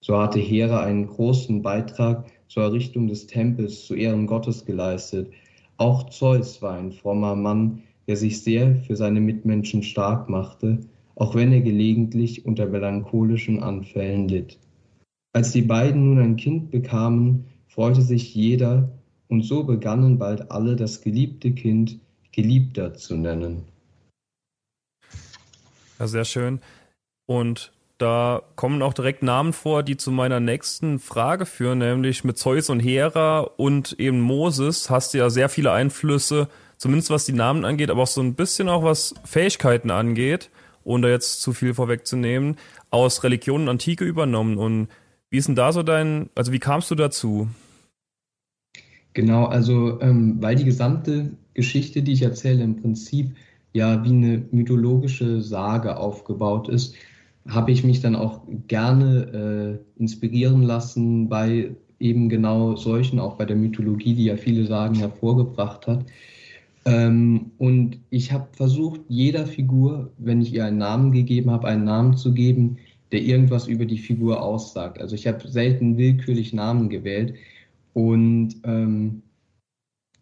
So 0.00 0.18
hatte 0.18 0.38
Hera 0.38 0.82
einen 0.82 1.06
großen 1.06 1.62
Beitrag 1.62 2.26
zur 2.48 2.64
Errichtung 2.64 3.08
des 3.08 3.26
Tempels 3.26 3.86
zu 3.86 3.94
Ehren 3.94 4.26
Gottes 4.26 4.64
geleistet. 4.64 5.30
Auch 5.76 6.10
Zeus 6.10 6.60
war 6.62 6.76
ein 6.76 6.92
frommer 6.92 7.36
Mann, 7.36 7.82
der 8.06 8.16
sich 8.16 8.42
sehr 8.42 8.76
für 8.76 8.96
seine 8.96 9.20
Mitmenschen 9.20 9.82
stark 9.82 10.28
machte 10.28 10.80
auch 11.18 11.34
wenn 11.34 11.52
er 11.52 11.60
gelegentlich 11.60 12.46
unter 12.46 12.66
melancholischen 12.66 13.60
Anfällen 13.60 14.28
litt. 14.28 14.56
Als 15.32 15.50
die 15.50 15.62
beiden 15.62 16.04
nun 16.04 16.18
ein 16.18 16.36
Kind 16.36 16.70
bekamen, 16.70 17.44
freute 17.66 18.02
sich 18.02 18.34
jeder 18.34 18.88
und 19.26 19.42
so 19.42 19.64
begannen 19.64 20.18
bald 20.18 20.50
alle 20.50 20.76
das 20.76 21.00
geliebte 21.00 21.50
Kind 21.52 21.98
Geliebter 22.30 22.94
zu 22.94 23.16
nennen. 23.16 23.64
Ja, 25.98 26.06
sehr 26.06 26.24
schön. 26.24 26.60
Und 27.26 27.72
da 27.98 28.42
kommen 28.54 28.80
auch 28.80 28.94
direkt 28.94 29.24
Namen 29.24 29.52
vor, 29.52 29.82
die 29.82 29.96
zu 29.96 30.12
meiner 30.12 30.38
nächsten 30.38 31.00
Frage 31.00 31.46
führen, 31.46 31.78
nämlich 31.78 32.22
mit 32.22 32.38
Zeus 32.38 32.70
und 32.70 32.78
Hera 32.78 33.40
und 33.40 33.98
eben 33.98 34.20
Moses 34.20 34.88
hast 34.88 35.14
du 35.14 35.18
ja 35.18 35.30
sehr 35.30 35.48
viele 35.48 35.72
Einflüsse, 35.72 36.48
zumindest 36.76 37.10
was 37.10 37.26
die 37.26 37.32
Namen 37.32 37.64
angeht, 37.64 37.90
aber 37.90 38.02
auch 38.02 38.06
so 38.06 38.20
ein 38.20 38.34
bisschen 38.34 38.68
auch 38.68 38.84
was 38.84 39.14
Fähigkeiten 39.24 39.90
angeht, 39.90 40.48
ohne 40.88 41.10
jetzt 41.10 41.42
zu 41.42 41.52
viel 41.52 41.74
vorwegzunehmen, 41.74 42.56
aus 42.90 43.22
Religion 43.22 43.62
und 43.62 43.68
Antike 43.68 44.04
übernommen. 44.04 44.56
Und 44.56 44.88
wie 45.30 45.36
ist 45.36 45.46
denn 45.46 45.54
da 45.54 45.72
so 45.72 45.82
dein, 45.82 46.30
also 46.34 46.50
wie 46.52 46.58
kamst 46.58 46.90
du 46.90 46.94
dazu? 46.94 47.48
Genau, 49.12 49.44
also 49.44 50.00
ähm, 50.00 50.36
weil 50.40 50.56
die 50.56 50.64
gesamte 50.64 51.32
Geschichte, 51.54 52.02
die 52.02 52.12
ich 52.12 52.22
erzähle, 52.22 52.64
im 52.64 52.76
Prinzip 52.76 53.36
ja 53.72 54.02
wie 54.02 54.10
eine 54.10 54.44
mythologische 54.50 55.42
Sage 55.42 55.96
aufgebaut 55.96 56.68
ist, 56.68 56.94
habe 57.46 57.70
ich 57.70 57.84
mich 57.84 58.00
dann 58.00 58.16
auch 58.16 58.42
gerne 58.66 59.80
äh, 59.98 60.00
inspirieren 60.00 60.62
lassen 60.62 61.28
bei 61.28 61.74
eben 61.98 62.28
genau 62.28 62.76
solchen, 62.76 63.18
auch 63.18 63.36
bei 63.36 63.44
der 63.44 63.56
Mythologie, 63.56 64.14
die 64.14 64.26
ja 64.26 64.36
viele 64.36 64.66
Sagen 64.66 64.94
hervorgebracht 64.94 65.86
hat. 65.86 66.06
Ähm, 66.88 67.50
und 67.58 67.98
ich 68.08 68.32
habe 68.32 68.48
versucht, 68.52 69.02
jeder 69.08 69.46
Figur, 69.46 70.10
wenn 70.16 70.40
ich 70.40 70.54
ihr 70.54 70.64
einen 70.64 70.78
Namen 70.78 71.12
gegeben 71.12 71.50
habe, 71.50 71.68
einen 71.68 71.84
Namen 71.84 72.16
zu 72.16 72.32
geben, 72.32 72.78
der 73.12 73.20
irgendwas 73.20 73.68
über 73.68 73.84
die 73.84 73.98
Figur 73.98 74.42
aussagt. 74.42 74.98
Also 74.98 75.14
ich 75.14 75.26
habe 75.26 75.46
selten 75.48 75.98
willkürlich 75.98 76.54
Namen 76.54 76.88
gewählt. 76.88 77.34
Und 77.92 78.56
ähm, 78.64 79.22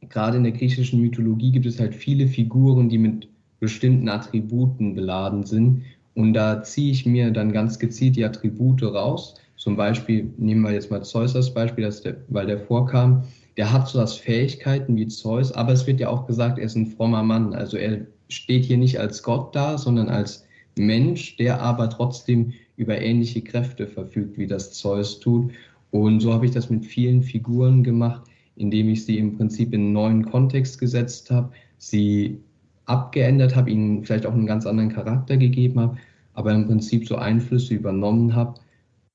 gerade 0.08 0.38
in 0.38 0.42
der 0.42 0.52
griechischen 0.52 1.00
Mythologie 1.00 1.52
gibt 1.52 1.66
es 1.66 1.78
halt 1.78 1.94
viele 1.94 2.26
Figuren, 2.26 2.88
die 2.88 2.98
mit 2.98 3.28
bestimmten 3.60 4.08
Attributen 4.08 4.96
beladen 4.96 5.46
sind. 5.46 5.84
Und 6.14 6.32
da 6.32 6.64
ziehe 6.64 6.90
ich 6.90 7.06
mir 7.06 7.30
dann 7.30 7.52
ganz 7.52 7.78
gezielt 7.78 8.16
die 8.16 8.24
Attribute 8.24 8.82
raus. 8.82 9.34
Zum 9.56 9.76
Beispiel, 9.76 10.32
nehmen 10.36 10.62
wir 10.62 10.72
jetzt 10.72 10.90
mal 10.90 11.04
Zeus 11.04 11.36
als 11.36 11.54
Beispiel, 11.54 11.88
der, 12.04 12.16
weil 12.28 12.46
der 12.46 12.58
vorkam. 12.58 13.22
Der 13.56 13.72
hat 13.72 13.88
so 13.88 13.98
das 13.98 14.16
Fähigkeiten 14.16 14.96
wie 14.96 15.06
Zeus, 15.06 15.52
aber 15.52 15.72
es 15.72 15.86
wird 15.86 16.00
ja 16.00 16.08
auch 16.08 16.26
gesagt, 16.26 16.58
er 16.58 16.64
ist 16.64 16.76
ein 16.76 16.86
frommer 16.86 17.22
Mann. 17.22 17.54
Also 17.54 17.76
er 17.76 18.06
steht 18.28 18.64
hier 18.64 18.76
nicht 18.76 19.00
als 19.00 19.22
Gott 19.22 19.54
da, 19.54 19.78
sondern 19.78 20.08
als 20.08 20.46
Mensch, 20.76 21.36
der 21.36 21.60
aber 21.60 21.88
trotzdem 21.88 22.52
über 22.76 23.00
ähnliche 23.00 23.40
Kräfte 23.40 23.86
verfügt, 23.86 24.36
wie 24.36 24.46
das 24.46 24.72
Zeus 24.72 25.20
tut. 25.20 25.52
Und 25.90 26.20
so 26.20 26.32
habe 26.32 26.46
ich 26.46 26.52
das 26.52 26.68
mit 26.68 26.84
vielen 26.84 27.22
Figuren 27.22 27.82
gemacht, 27.82 28.22
indem 28.56 28.90
ich 28.90 29.04
sie 29.04 29.18
im 29.18 29.36
Prinzip 29.36 29.72
in 29.72 29.80
einen 29.80 29.92
neuen 29.92 30.24
Kontext 30.26 30.78
gesetzt 30.78 31.30
habe, 31.30 31.52
sie 31.78 32.38
abgeändert 32.84 33.56
habe, 33.56 33.70
ihnen 33.70 34.04
vielleicht 34.04 34.26
auch 34.26 34.32
einen 34.32 34.46
ganz 34.46 34.66
anderen 34.66 34.90
Charakter 34.92 35.36
gegeben 35.36 35.80
habe, 35.80 35.96
aber 36.34 36.52
im 36.52 36.66
Prinzip 36.66 37.06
so 37.06 37.16
Einflüsse 37.16 37.74
übernommen 37.74 38.34
habe. 38.34 38.54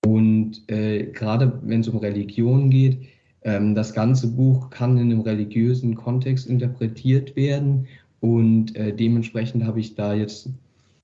Und 0.05 0.63
äh, 0.67 1.05
gerade 1.05 1.59
wenn 1.63 1.81
es 1.81 1.87
um 1.87 1.97
Religion 1.97 2.69
geht, 2.69 2.97
das 3.43 3.93
ganze 3.93 4.27
Buch 4.27 4.69
kann 4.69 4.97
in 4.97 5.11
einem 5.11 5.21
religiösen 5.21 5.95
Kontext 5.95 6.45
interpretiert 6.45 7.35
werden 7.35 7.87
und 8.19 8.75
äh, 8.75 8.95
dementsprechend 8.95 9.65
habe 9.65 9.79
ich 9.79 9.95
da 9.95 10.13
jetzt 10.13 10.49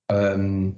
ähm, 0.10 0.76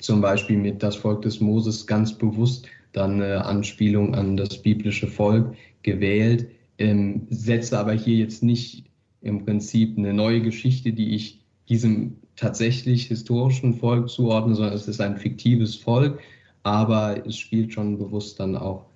zum 0.00 0.20
Beispiel 0.20 0.58
mit 0.58 0.82
das 0.82 0.96
Volk 0.96 1.22
des 1.22 1.40
Moses 1.40 1.86
ganz 1.86 2.12
bewusst 2.18 2.66
dann 2.92 3.22
eine 3.22 3.44
Anspielung 3.44 4.14
an 4.14 4.36
das 4.36 4.62
biblische 4.62 5.06
Volk 5.06 5.54
gewählt, 5.82 6.48
ähm, 6.78 7.26
setze 7.30 7.78
aber 7.78 7.92
hier 7.92 8.16
jetzt 8.16 8.42
nicht 8.42 8.84
im 9.22 9.44
Prinzip 9.44 9.96
eine 9.96 10.12
neue 10.12 10.42
Geschichte, 10.42 10.92
die 10.92 11.14
ich 11.14 11.40
diesem 11.68 12.16
tatsächlich 12.34 13.06
historischen 13.06 13.74
Volk 13.74 14.08
zuordne, 14.08 14.56
sondern 14.56 14.74
es 14.74 14.88
ist 14.88 15.00
ein 15.00 15.18
fiktives 15.18 15.76
Volk, 15.76 16.18
aber 16.64 17.24
es 17.26 17.36
spielt 17.36 17.72
schon 17.72 17.96
bewusst 17.96 18.40
dann 18.40 18.56
auch 18.56 18.89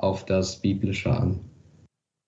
auf 0.00 0.26
das 0.26 0.60
Biblische 0.60 1.12
an. 1.12 1.40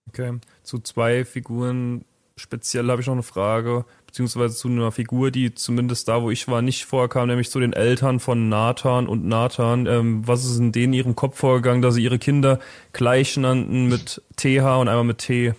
Okay, 0.09 0.39
zu 0.63 0.79
zwei 0.81 1.25
Figuren 1.25 2.05
speziell 2.37 2.89
habe 2.89 3.01
ich 3.01 3.07
noch 3.07 3.15
eine 3.15 3.23
Frage, 3.23 3.85
beziehungsweise 4.07 4.55
zu 4.55 4.69
einer 4.69 4.93
Figur, 4.93 5.31
die 5.31 5.55
zumindest 5.55 6.09
da, 6.09 6.23
wo 6.23 6.31
ich 6.31 6.49
war, 6.49 6.63
nicht 6.63 6.85
vorkam, 6.85 7.29
nämlich 7.29 7.51
zu 7.51 7.61
den 7.61 7.73
Eltern 7.73 8.21
von 8.21 8.49
Nathan 8.49 9.07
und 9.07 9.25
Nathan. 9.25 9.87
Ähm, 9.87 10.27
was 10.27 10.45
ist 10.45 10.59
in 10.59 10.73
denen 10.73 10.93
in 10.93 10.99
ihrem 10.99 11.17
Kopf 11.17 11.39
vorgegangen, 11.39 11.83
dass 11.83 11.95
sie 11.95 12.03
ihre 12.03 12.19
Kinder 12.19 12.59
gleich 12.93 13.37
nannten 13.37 13.89
mit 13.89 14.23
TH 14.37 14.81
und 14.81 14.89
einmal 14.89 15.05
mit 15.05 15.19
T? 15.19 15.55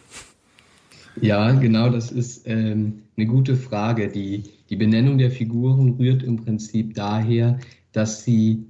Ja, 1.21 1.51
genau, 1.51 1.89
das 1.89 2.11
ist 2.11 2.47
ähm, 2.47 3.03
eine 3.17 3.27
gute 3.27 3.55
Frage. 3.55 4.07
Die, 4.07 4.43
die 4.69 4.75
Benennung 4.75 5.17
der 5.17 5.31
Figuren 5.31 5.95
rührt 5.99 6.23
im 6.23 6.37
Prinzip 6.37 6.95
daher, 6.95 7.59
dass 7.91 8.23
sie 8.23 8.65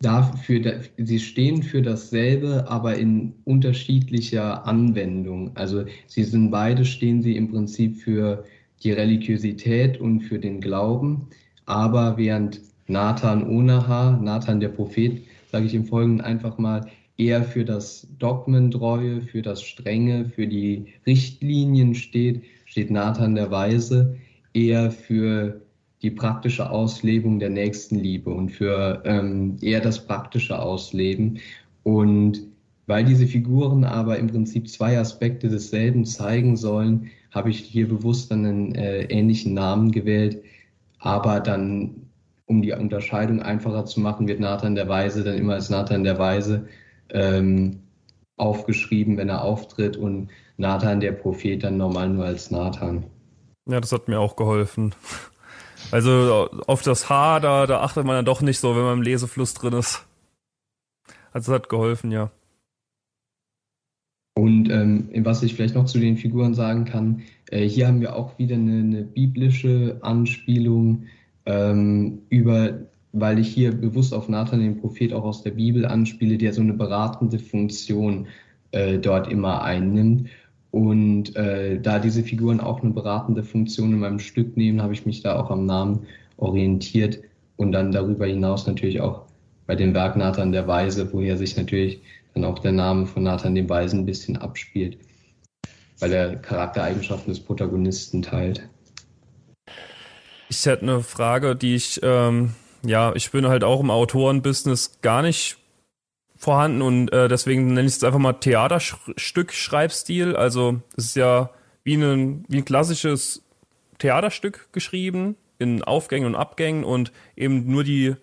dafür, 0.00 0.80
sie 0.96 1.18
stehen 1.18 1.62
für 1.62 1.82
dasselbe, 1.82 2.66
aber 2.68 2.96
in 2.96 3.34
unterschiedlicher 3.44 4.66
Anwendung. 4.66 5.56
Also 5.56 5.84
sie 6.06 6.24
sind 6.24 6.50
beide, 6.50 6.84
stehen 6.84 7.22
sie 7.22 7.36
im 7.36 7.50
Prinzip 7.50 7.96
für 7.96 8.44
die 8.82 8.92
Religiosität 8.92 10.00
und 10.00 10.20
für 10.20 10.38
den 10.38 10.60
Glauben. 10.60 11.28
Aber 11.66 12.16
während 12.16 12.60
Nathan 12.86 13.46
ohne 13.48 13.84
Nathan 14.22 14.60
der 14.60 14.68
Prophet, 14.68 15.22
sage 15.50 15.66
ich 15.66 15.74
im 15.74 15.84
Folgenden 15.84 16.20
einfach 16.20 16.58
mal, 16.58 16.86
eher 17.16 17.42
für 17.42 17.64
das 17.64 18.06
Dogmentreue, 18.20 19.22
für 19.22 19.42
das 19.42 19.62
Strenge, 19.62 20.26
für 20.26 20.46
die 20.46 20.86
Richtlinien 21.04 21.96
steht, 21.96 22.44
steht 22.66 22.92
Nathan 22.92 23.34
der 23.34 23.50
Weise 23.50 24.16
eher 24.54 24.92
für 24.92 25.60
die 26.02 26.10
praktische 26.10 26.70
Auslebung 26.70 27.38
der 27.38 27.50
Nächstenliebe 27.50 28.30
und 28.30 28.50
für 28.50 29.02
ähm, 29.04 29.56
eher 29.60 29.80
das 29.80 30.06
praktische 30.06 30.58
Ausleben. 30.58 31.38
Und 31.82 32.40
weil 32.86 33.04
diese 33.04 33.26
Figuren 33.26 33.84
aber 33.84 34.18
im 34.18 34.28
Prinzip 34.28 34.68
zwei 34.68 34.98
Aspekte 34.98 35.48
desselben 35.48 36.04
zeigen 36.04 36.56
sollen, 36.56 37.10
habe 37.32 37.50
ich 37.50 37.58
hier 37.58 37.88
bewusst 37.88 38.32
einen 38.32 38.74
äh, 38.74 39.02
ähnlichen 39.04 39.54
Namen 39.54 39.90
gewählt. 39.90 40.42
Aber 40.98 41.40
dann, 41.40 42.08
um 42.46 42.62
die 42.62 42.72
Unterscheidung 42.72 43.42
einfacher 43.42 43.84
zu 43.84 44.00
machen, 44.00 44.26
wird 44.26 44.40
Nathan 44.40 44.74
der 44.74 44.88
Weise 44.88 45.22
dann 45.24 45.36
immer 45.36 45.54
als 45.54 45.68
Nathan 45.68 46.04
der 46.04 46.18
Weise 46.18 46.66
ähm, 47.10 47.80
aufgeschrieben, 48.36 49.16
wenn 49.16 49.28
er 49.28 49.42
auftritt 49.42 49.96
und 49.96 50.30
Nathan 50.56 51.00
der 51.00 51.12
Prophet 51.12 51.62
dann 51.62 51.76
normal 51.76 52.08
nur 52.08 52.24
als 52.24 52.50
Nathan. 52.50 53.04
Ja, 53.68 53.80
das 53.80 53.92
hat 53.92 54.08
mir 54.08 54.18
auch 54.18 54.36
geholfen. 54.36 54.94
Also 55.90 56.48
auf 56.66 56.82
das 56.82 57.08
H, 57.08 57.40
da, 57.40 57.66
da 57.66 57.80
achtet 57.80 58.04
man 58.04 58.16
dann 58.16 58.24
doch 58.24 58.40
nicht 58.40 58.58
so, 58.58 58.76
wenn 58.76 58.82
man 58.82 58.98
im 58.98 59.02
Lesefluss 59.02 59.54
drin 59.54 59.74
ist. 59.74 60.06
Also 61.32 61.52
das 61.52 61.60
hat 61.62 61.68
geholfen, 61.68 62.10
ja. 62.10 62.30
Und 64.34 64.70
ähm, 64.70 65.08
was 65.24 65.42
ich 65.42 65.54
vielleicht 65.54 65.74
noch 65.74 65.86
zu 65.86 65.98
den 65.98 66.16
Figuren 66.16 66.54
sagen 66.54 66.84
kann, 66.84 67.22
äh, 67.50 67.66
hier 67.66 67.88
haben 67.88 68.00
wir 68.00 68.14
auch 68.14 68.38
wieder 68.38 68.54
eine, 68.54 68.78
eine 68.78 69.02
biblische 69.02 69.98
Anspielung 70.02 71.06
ähm, 71.44 72.22
über 72.28 72.78
weil 73.12 73.38
ich 73.38 73.48
hier 73.48 73.72
bewusst 73.72 74.12
auf 74.12 74.28
Nathan, 74.28 74.60
den 74.60 74.80
Prophet, 74.80 75.12
auch 75.12 75.24
aus 75.24 75.42
der 75.42 75.52
Bibel 75.52 75.86
anspiele, 75.86 76.38
der 76.38 76.52
so 76.52 76.60
eine 76.60 76.74
beratende 76.74 77.38
Funktion 77.38 78.26
äh, 78.72 78.98
dort 78.98 79.30
immer 79.30 79.62
einnimmt. 79.62 80.28
Und 80.70 81.34
äh, 81.36 81.80
da 81.80 81.98
diese 81.98 82.22
Figuren 82.22 82.60
auch 82.60 82.82
eine 82.82 82.92
beratende 82.92 83.42
Funktion 83.42 83.92
in 83.92 84.00
meinem 84.00 84.18
Stück 84.18 84.56
nehmen, 84.56 84.82
habe 84.82 84.92
ich 84.92 85.06
mich 85.06 85.22
da 85.22 85.40
auch 85.40 85.50
am 85.50 85.64
Namen 85.64 86.06
orientiert 86.36 87.20
und 87.56 87.72
dann 87.72 87.90
darüber 87.90 88.26
hinaus 88.26 88.66
natürlich 88.66 89.00
auch 89.00 89.22
bei 89.66 89.74
dem 89.74 89.94
Werk 89.94 90.16
Nathan 90.16 90.52
der 90.52 90.66
Weise, 90.66 91.12
woher 91.12 91.36
sich 91.36 91.56
natürlich 91.56 92.00
dann 92.34 92.44
auch 92.44 92.58
der 92.58 92.72
Name 92.72 93.06
von 93.06 93.22
Nathan 93.22 93.54
dem 93.54 93.68
Weisen 93.68 94.00
ein 94.00 94.06
bisschen 94.06 94.36
abspielt, 94.36 94.98
weil 96.00 96.12
er 96.12 96.36
Charaktereigenschaften 96.36 97.32
des 97.32 97.40
Protagonisten 97.40 98.22
teilt. 98.22 98.68
Ich 100.50 100.64
hätte 100.64 100.82
eine 100.82 101.00
Frage, 101.00 101.56
die 101.56 101.74
ich 101.74 102.00
ähm, 102.02 102.54
ja, 102.84 103.12
ich 103.14 103.30
bin 103.30 103.48
halt 103.48 103.64
auch 103.64 103.80
im 103.80 103.90
Autorenbusiness 103.90 105.00
gar 105.02 105.22
nicht 105.22 105.57
vorhanden 106.38 106.82
und 106.82 107.12
äh, 107.12 107.28
deswegen 107.28 107.66
nenne 107.74 107.88
ich 107.88 107.96
es 107.96 108.04
einfach 108.04 108.20
mal 108.20 108.34
Theaterstück 108.34 109.52
Schreibstil. 109.52 110.36
Also 110.36 110.80
es 110.96 111.06
ist 111.06 111.16
ja 111.16 111.50
wie 111.82 111.94
ein, 111.94 112.44
wie 112.48 112.58
ein 112.58 112.64
klassisches 112.64 113.42
Theaterstück 113.98 114.68
geschrieben 114.72 115.36
in 115.58 115.82
Aufgängen 115.82 116.26
und 116.26 116.36
Abgängen 116.36 116.84
und 116.84 117.12
eben 117.36 117.70
nur 117.70 117.82
die, 117.82 118.14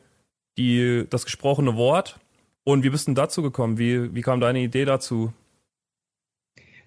die, 0.58 1.06
das 1.10 1.26
gesprochene 1.26 1.76
Wort. 1.76 2.20
Und 2.64 2.84
wie 2.84 2.90
bist 2.90 3.08
du 3.08 3.14
dazu 3.14 3.42
gekommen? 3.42 3.78
Wie, 3.78 4.16
wie 4.16 4.22
kam 4.22 4.40
deine 4.40 4.60
Idee 4.60 4.86
dazu? 4.86 5.34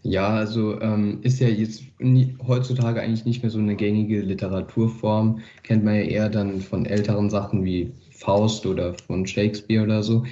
Ja, 0.03 0.29
also 0.29 0.81
ähm, 0.81 1.19
ist 1.23 1.41
ja 1.41 1.49
jetzt 1.49 1.83
nie, 1.99 2.37
heutzutage 2.47 3.03
eigentlich 3.03 3.27
nicht 3.27 3.43
mehr 3.43 3.51
so 3.51 3.59
eine 3.59 3.77
gängige 3.77 4.21
Literaturform. 4.21 5.41
Kennt 5.63 5.85
man 5.85 5.97
ja 5.97 6.03
eher 6.03 6.29
dann 6.31 6.61
von 6.61 6.87
älteren 6.87 7.29
Sachen 7.29 7.65
wie 7.65 7.93
Faust 8.11 8.65
oder 8.65 8.95
von 9.07 9.27
Shakespeare 9.27 9.85
oder 9.85 10.03
so. 10.03 10.25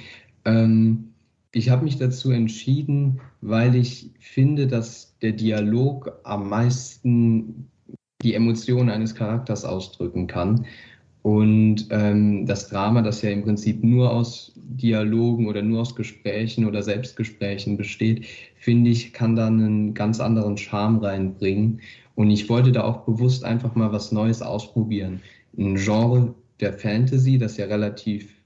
Ähm, 0.47 1.13
ich 1.51 1.69
habe 1.69 1.83
mich 1.83 1.97
dazu 1.97 2.31
entschieden, 2.31 3.19
weil 3.41 3.75
ich 3.75 4.11
finde, 4.19 4.67
dass 4.67 5.17
der 5.21 5.33
Dialog 5.33 6.19
am 6.23 6.49
meisten 6.49 7.67
die 8.23 8.33
Emotionen 8.33 8.89
eines 8.89 9.13
Charakters 9.13 9.65
ausdrücken 9.65 10.27
kann. 10.27 10.65
Und 11.21 11.87
ähm, 11.89 12.45
das 12.45 12.69
Drama, 12.69 13.01
das 13.01 13.21
ja 13.21 13.29
im 13.31 13.43
Prinzip 13.43 13.83
nur 13.83 14.11
aus 14.11 14.53
Dialogen 14.55 15.47
oder 15.47 15.61
nur 15.61 15.81
aus 15.81 15.95
Gesprächen 15.95 16.65
oder 16.65 16.81
Selbstgesprächen 16.81 17.75
besteht, 17.75 18.25
finde 18.55 18.91
ich, 18.91 19.11
kann 19.11 19.35
da 19.35 19.47
einen 19.47 19.93
ganz 19.93 20.19
anderen 20.19 20.57
Charme 20.57 20.99
reinbringen. 20.99 21.81
Und 22.15 22.31
ich 22.31 22.47
wollte 22.49 22.71
da 22.71 22.83
auch 22.83 23.05
bewusst 23.05 23.43
einfach 23.43 23.75
mal 23.75 23.91
was 23.91 24.11
Neues 24.11 24.41
ausprobieren. 24.41 25.21
Ein 25.57 25.75
Genre 25.75 26.33
der 26.61 26.73
Fantasy, 26.73 27.37
das 27.37 27.57
ja 27.57 27.65
relativ 27.65 28.36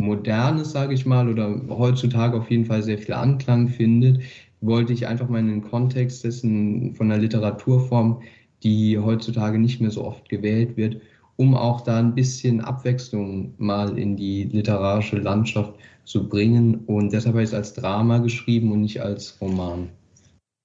modern 0.00 0.58
ist, 0.58 0.72
sage 0.72 0.94
ich 0.94 1.06
mal, 1.06 1.28
oder 1.28 1.60
heutzutage 1.68 2.36
auf 2.36 2.50
jeden 2.50 2.66
Fall 2.66 2.82
sehr 2.82 2.98
viel 2.98 3.14
Anklang 3.14 3.68
findet, 3.68 4.22
wollte 4.60 4.92
ich 4.92 5.06
einfach 5.06 5.28
mal 5.28 5.40
in 5.40 5.48
den 5.48 5.62
Kontext 5.62 6.24
dessen 6.24 6.94
von 6.94 7.10
einer 7.10 7.20
Literaturform, 7.20 8.22
die 8.62 8.98
heutzutage 8.98 9.58
nicht 9.58 9.80
mehr 9.80 9.90
so 9.90 10.04
oft 10.04 10.28
gewählt 10.28 10.76
wird, 10.76 11.00
um 11.36 11.54
auch 11.54 11.82
da 11.82 11.98
ein 11.98 12.14
bisschen 12.14 12.60
Abwechslung 12.60 13.54
mal 13.58 13.96
in 13.98 14.16
die 14.16 14.44
literarische 14.44 15.18
Landschaft 15.18 15.74
zu 16.04 16.28
bringen. 16.28 16.82
Und 16.86 17.12
deshalb 17.12 17.34
habe 17.34 17.44
ich 17.44 17.50
es 17.50 17.54
als 17.54 17.74
Drama 17.74 18.18
geschrieben 18.18 18.72
und 18.72 18.80
nicht 18.80 19.00
als 19.00 19.38
Roman. 19.40 19.88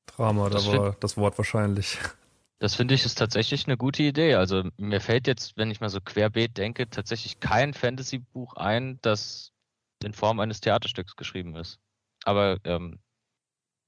Drama, 0.07 0.49
da 0.49 0.65
war 0.65 0.95
das 0.99 1.17
Wort 1.17 1.37
wahrscheinlich. 1.37 1.99
Das 2.63 2.75
finde 2.75 2.93
ich 2.93 3.03
ist 3.03 3.15
tatsächlich 3.15 3.67
eine 3.67 3.75
gute 3.75 4.03
Idee. 4.03 4.36
Also 4.36 4.63
mir 4.77 5.01
fällt 5.01 5.27
jetzt, 5.27 5.58
wenn 5.58 5.70
ich 5.70 5.82
mal 5.82 5.89
so 5.89 6.00
querbeet 6.00 6.58
denke, 6.58 6.89
tatsächlich 6.89 7.41
kein 7.41 7.74
Fantasy-Buch 7.74 8.53
ein, 8.53 9.00
das 9.01 9.51
in 10.01 10.13
Form 10.13 10.39
eines 10.39 10.62
Theaterstücks 10.62 11.17
geschrieben 11.17 11.58
ist. 11.58 11.82
Aber 12.24 12.60
ähm, 12.63 13.01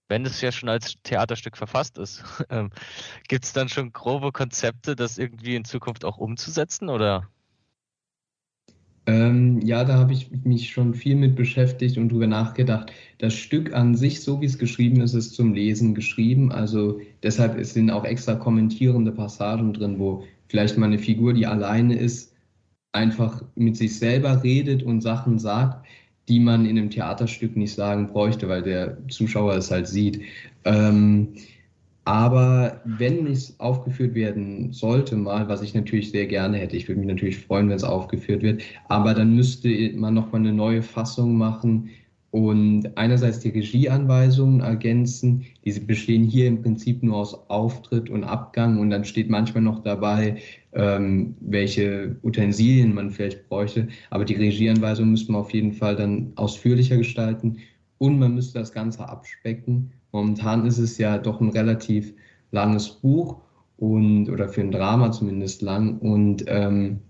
wenn 0.10 0.26
es 0.26 0.42
ja 0.42 0.52
schon 0.52 0.68
als 0.68 0.96
Theaterstück 1.04 1.56
verfasst 1.56 1.98
ist, 1.98 2.26
ähm, 2.50 2.70
gibt 3.30 3.46
es 3.46 3.54
dann 3.54 3.70
schon 3.70 3.94
grobe 3.94 4.34
Konzepte, 4.34 4.98
das 4.98 5.18
irgendwie 5.18 5.56
in 5.56 5.64
Zukunft 5.64 6.04
auch 6.04 6.18
umzusetzen 6.18 6.90
oder? 6.90 7.30
Ähm, 9.08 9.62
ja, 9.62 9.84
da 9.84 9.96
habe 9.96 10.14
ich 10.14 10.30
mich 10.44 10.72
schon 10.72 10.96
viel 10.96 11.16
mit 11.16 11.36
beschäftigt 11.36 11.98
und 11.98 12.10
drüber 12.10 12.28
nachgedacht. 12.28 12.92
Das 13.20 13.36
Stück 13.36 13.74
an 13.74 13.96
sich, 13.96 14.22
so 14.22 14.42
wie 14.42 14.46
es 14.46 14.58
geschrieben 14.58 15.02
ist, 15.02 15.14
ist 15.14 15.36
zum 15.36 15.54
Lesen 15.54 15.94
geschrieben. 15.94 16.52
Also 16.52 17.00
deshalb 17.22 17.64
sind 17.64 17.92
auch 17.92 18.04
extra 18.04 18.36
kommentierende 18.36 19.12
Passagen 19.12 19.74
drin, 19.74 20.00
wo 20.00 20.24
vielleicht 20.48 20.78
mal 20.78 20.88
eine 20.88 21.00
Figur, 21.00 21.34
die 21.34 21.46
alleine 21.46 21.98
ist, 21.98 22.34
einfach 22.94 23.44
mit 23.56 23.78
sich 23.78 24.00
selber 24.00 24.42
redet 24.44 24.82
und 24.82 25.02
Sachen 25.02 25.38
sagt, 25.38 25.86
die 26.28 26.40
man 26.40 26.66
in 26.66 26.78
einem 26.78 26.90
Theaterstück 26.90 27.56
nicht 27.56 27.74
sagen 27.76 28.08
bräuchte, 28.08 28.48
weil 28.48 28.64
der 28.64 28.98
Zuschauer 29.10 29.56
es 29.56 29.70
halt 29.70 29.88
sieht. 29.88 30.22
Ähm, 30.64 31.34
aber 32.06 32.82
wenn 32.86 33.26
es 33.28 33.60
aufgeführt 33.60 34.14
werden 34.14 34.72
sollte 34.72 35.16
mal, 35.16 35.48
was 35.48 35.62
ich 35.62 35.74
natürlich 35.74 36.12
sehr 36.12 36.28
gerne 36.28 36.58
hätte, 36.58 36.78
ich 36.78 36.88
würde 36.88 37.00
mich 37.00 37.10
natürlich 37.10 37.40
freuen, 37.40 37.68
wenn 37.68 37.76
es 37.76 37.84
aufgeführt 37.84 38.44
wird, 38.44 38.62
aber 38.88 39.14
dann 39.14 39.36
müsste 39.36 39.70
man 39.96 40.14
nochmal 40.14 40.42
eine 40.42 40.54
neue 40.54 40.84
Fassung 40.84 41.38
machen 41.38 41.90
und 42.36 42.98
einerseits 42.98 43.40
die 43.40 43.50
Regieanweisungen 43.50 44.60
ergänzen. 44.60 45.46
Diese 45.64 45.80
bestehen 45.80 46.26
hier 46.26 46.48
im 46.48 46.62
Prinzip 46.62 47.02
nur 47.02 47.16
aus 47.16 47.34
Auftritt 47.50 48.10
und 48.10 48.26
Abgang 48.26 48.78
und 48.78 48.90
dann 48.90 49.06
steht 49.06 49.30
manchmal 49.30 49.64
noch 49.64 49.80
dabei, 49.80 50.42
ähm, 50.74 51.36
welche 51.40 52.18
Utensilien 52.24 52.94
man 52.94 53.10
vielleicht 53.10 53.48
bräuchte. 53.48 53.88
Aber 54.10 54.26
die 54.26 54.36
Regieanweisungen 54.36 55.12
müsste 55.12 55.32
man 55.32 55.42
auf 55.42 55.54
jeden 55.54 55.72
Fall 55.72 55.96
dann 55.96 56.34
ausführlicher 56.36 56.98
gestalten 56.98 57.60
und 57.98 58.20
man 58.20 58.36
müsste 58.36 58.60
das 58.60 58.74
Ganze 58.74 59.08
abspecken. 59.08 59.94
Momentan 60.16 60.66
ist 60.66 60.78
es 60.78 60.98
ja 60.98 61.18
doch 61.18 61.42
ein 61.42 61.50
relativ 61.50 62.14
langes 62.52 62.88
Buch 62.90 63.42
und 63.76 64.30
oder 64.30 64.48
für 64.48 64.62
ein 64.62 64.72
Drama 64.72 65.12
zumindest 65.12 65.62
lang 65.62 65.98
und 65.98 66.46
ähm, 66.48 67.02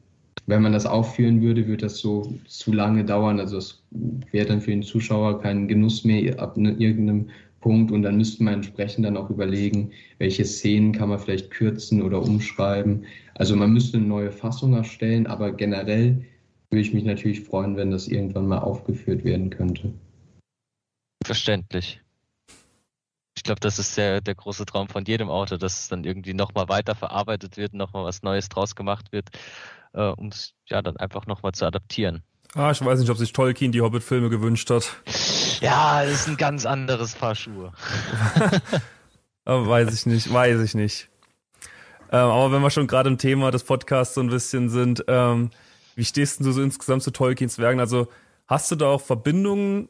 wenn 0.48 0.64
man 0.64 0.74
das 0.74 0.88
aufführen 0.88 1.40
würde, 1.44 1.68
würde 1.68 1.84
das 1.86 2.00
so 2.00 2.34
zu 2.48 2.74
lange 2.74 3.06
dauern. 3.06 3.40
Also 3.40 3.58
es 3.58 3.84
wäre 4.32 4.48
dann 4.48 4.60
für 4.60 4.72
den 4.72 4.82
Zuschauer 4.82 5.40
kein 5.40 5.68
Genuss 5.68 6.04
mehr 6.04 6.40
ab 6.40 6.58
ne, 6.58 6.72
irgendeinem 6.80 7.30
Punkt 7.62 7.92
und 7.92 8.02
dann 8.02 8.18
müsste 8.18 8.44
man 8.44 8.56
entsprechend 8.56 9.06
dann 9.06 9.18
auch 9.18 9.30
überlegen, 9.30 9.92
welche 10.18 10.44
Szenen 10.44 10.92
kann 10.92 11.10
man 11.10 11.20
vielleicht 11.20 11.52
kürzen 11.52 12.02
oder 12.02 12.24
umschreiben. 12.24 13.06
Also 13.36 13.56
man 13.56 13.72
müsste 13.72 13.98
eine 13.98 14.08
neue 14.08 14.32
Fassung 14.32 14.74
erstellen, 14.74 15.28
aber 15.28 15.52
generell 15.52 16.26
würde 16.72 16.82
ich 16.82 16.92
mich 16.92 17.04
natürlich 17.04 17.42
freuen, 17.42 17.78
wenn 17.78 17.92
das 17.92 18.08
irgendwann 18.08 18.48
mal 18.48 18.60
aufgeführt 18.60 19.24
werden 19.24 19.52
könnte. 19.52 19.94
Verständlich. 21.24 22.02
Ich 23.46 23.48
glaube, 23.48 23.60
das 23.60 23.78
ist 23.78 23.96
der, 23.96 24.22
der 24.22 24.34
große 24.34 24.66
Traum 24.66 24.88
von 24.90 25.06
jedem 25.06 25.30
Autor, 25.30 25.60
dass 25.60 25.82
es 25.82 25.88
dann 25.88 26.04
irgendwie 26.04 26.34
nochmal 26.34 26.68
weiter 26.68 26.96
verarbeitet 26.96 27.58
wird, 27.58 27.76
nochmal 27.76 28.04
was 28.04 28.24
Neues 28.24 28.50
draus 28.50 28.76
gemacht 28.76 29.12
wird, 29.12 29.30
äh, 29.94 30.02
um 30.02 30.30
es 30.30 30.56
ja 30.68 30.82
dann 30.82 30.98
einfach 30.98 31.28
nochmal 31.28 31.52
zu 31.52 31.64
adaptieren. 31.64 32.24
Ah, 32.56 32.72
ich 32.72 32.84
weiß 32.84 33.00
nicht, 33.00 33.12
ob 33.12 33.18
sich 33.18 33.34
Tolkien 33.34 33.72
die 33.72 33.82
Hobbit-Filme 33.82 34.32
gewünscht 34.32 34.72
hat. 34.72 34.96
Ja, 35.62 36.04
das 36.04 36.22
ist 36.22 36.28
ein 36.28 36.38
ganz 36.38 36.66
anderes 36.66 37.14
Paar 37.14 37.36
Schuhe. 37.36 37.72
weiß 39.46 39.94
ich 39.94 40.08
nicht, 40.08 40.34
weiß 40.34 40.62
ich 40.62 40.74
nicht. 40.74 41.10
Ähm, 42.12 42.32
aber 42.32 42.52
wenn 42.52 42.64
wir 42.64 42.72
schon 42.72 42.88
gerade 42.88 43.12
im 43.12 43.20
Thema 43.20 43.52
des 43.52 43.64
Podcasts 43.64 44.16
so 44.16 44.22
ein 44.22 44.30
bisschen 44.32 44.70
sind, 44.70 45.06
ähm, 45.08 45.52
wie 45.94 46.04
stehst 46.04 46.40
du 46.40 46.52
so 46.52 46.64
insgesamt 46.64 47.04
zu 47.04 47.12
Tolkiens 47.12 47.60
Werken? 47.60 47.80
Also 47.80 48.08
hast 48.48 48.72
du 48.72 48.76
da 48.76 48.88
auch 48.88 49.02
Verbindungen 49.02 49.88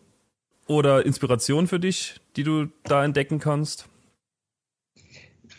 oder 0.68 1.06
Inspiration 1.06 1.68
für 1.68 1.80
dich, 1.80 2.20
die 2.36 2.44
du 2.44 2.68
da 2.84 3.04
entdecken 3.04 3.40
kannst? 3.40 3.88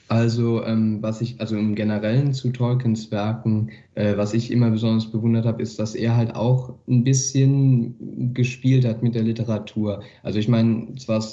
Also, 0.09 0.65
ähm, 0.65 1.03
was 1.03 1.21
ich, 1.21 1.41
also 1.41 1.57
im 1.57 1.75
Generellen 1.75 2.33
zu 2.33 2.51
Tolkiens 2.51 3.11
Werken, 3.11 3.71
äh, 3.97 4.17
was 4.17 4.35
ich 4.35 4.53
immer 4.53 4.71
besonders 4.71 5.11
bewundert 5.11 5.47
habe, 5.47 5.61
ist, 5.61 5.81
dass 5.81 5.97
er 5.97 6.17
halt 6.17 6.35
auch 6.37 6.75
ein 6.87 7.03
bisschen 7.03 8.33
gespielt 8.33 8.85
hat 8.85 9.03
mit 9.03 9.17
der 9.17 9.25
Literatur. 9.25 10.03
Also 10.23 10.39
ich 10.39 10.47
meine, 10.47 10.95
zwar 10.95 11.25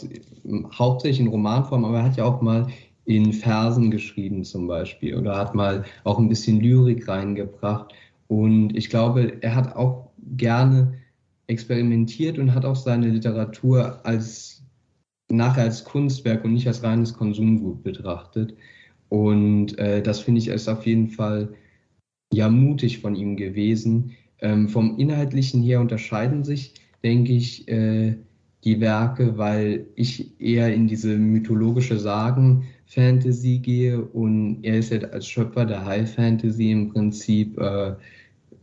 hauptsächlich 0.74 1.20
in 1.20 1.28
Romanform, 1.28 1.86
aber 1.86 2.00
er 2.00 2.04
hat 2.04 2.18
ja 2.18 2.24
auch 2.26 2.42
mal 2.42 2.68
in 3.06 3.34
Versen 3.34 3.92
geschrieben 3.92 4.44
zum 4.44 4.66
Beispiel 4.66 5.16
oder 5.16 5.38
hat 5.38 5.54
mal 5.54 5.84
auch 6.04 6.18
ein 6.18 6.30
bisschen 6.30 6.60
Lyrik 6.60 7.08
reingebracht. 7.08 7.94
Und 8.28 8.76
ich 8.76 8.90
glaube, 8.90 9.34
er 9.42 9.56
hat 9.56 9.76
auch 9.76 10.10
gerne 10.36 10.94
experimentiert 11.48 12.40
und 12.40 12.54
hat 12.54 12.66
auch 12.66 12.76
seine 12.76 13.10
Literatur 13.10 14.06
als 14.06 14.64
nachher 15.30 15.64
als 15.64 15.84
Kunstwerk 15.84 16.44
und 16.44 16.54
nicht 16.54 16.68
als 16.68 16.84
reines 16.84 17.14
Konsumgut 17.14 17.84
betrachtet. 17.84 18.56
Und 19.10 19.78
äh, 19.80 20.02
das 20.02 20.20
finde 20.20 20.40
ich 20.40 20.48
ist 20.48 20.68
auf 20.68 20.86
jeden 20.86 21.10
Fall 21.10 21.54
ja 22.34 22.50
mutig 22.50 23.00
von 23.00 23.16
ihm 23.16 23.36
gewesen. 23.36 24.12
Ähm, 24.40 24.68
vom 24.70 24.98
Inhaltlichen 24.98 25.62
her 25.64 25.82
unterscheiden 25.82 26.44
sich, 26.44 26.74
denke 27.04 27.34
ich, 27.34 27.68
äh, 27.68 28.18
die 28.64 28.80
Werke, 28.80 29.38
weil 29.38 29.88
ich 29.96 30.40
eher 30.40 30.74
in 30.74 30.88
diese 30.88 31.18
mythologische 31.18 32.00
Sagen-Fantasy 32.00 33.60
gehe 33.60 34.02
und 34.02 34.64
er 34.64 34.80
ist 34.80 34.92
ja 34.92 35.00
als 35.10 35.28
Schöpfer 35.28 35.66
der 35.66 35.86
High 35.86 36.10
Fantasy 36.10 36.72
im 36.72 36.90
Prinzip 36.90 37.58
äh, 37.58 37.94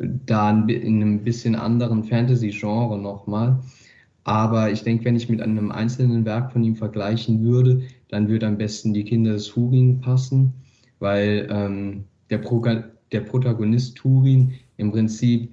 da 0.00 0.50
in 0.66 1.02
einem 1.02 1.24
bisschen 1.24 1.54
anderen 1.54 2.04
Fantasy-Genre 2.04 2.98
nochmal. 2.98 3.60
Aber 4.24 4.70
ich 4.70 4.82
denke, 4.82 5.04
wenn 5.04 5.16
ich 5.16 5.28
mit 5.28 5.40
einem 5.40 5.70
einzelnen 5.70 6.24
Werk 6.24 6.52
von 6.52 6.64
ihm 6.64 6.76
vergleichen 6.76 7.42
würde, 7.42 7.82
dann 8.08 8.28
würde 8.28 8.46
am 8.46 8.58
besten 8.58 8.92
die 8.92 9.04
Kinder 9.04 9.32
des 9.32 9.48
Turin 9.48 10.00
passen, 10.00 10.52
weil 10.98 11.48
ähm, 11.50 12.04
der, 12.28 12.38
Pro 12.38 12.64
der 13.12 13.20
Protagonist 13.20 13.96
Turin 13.96 14.52
im 14.76 14.90
Prinzip 14.90 15.50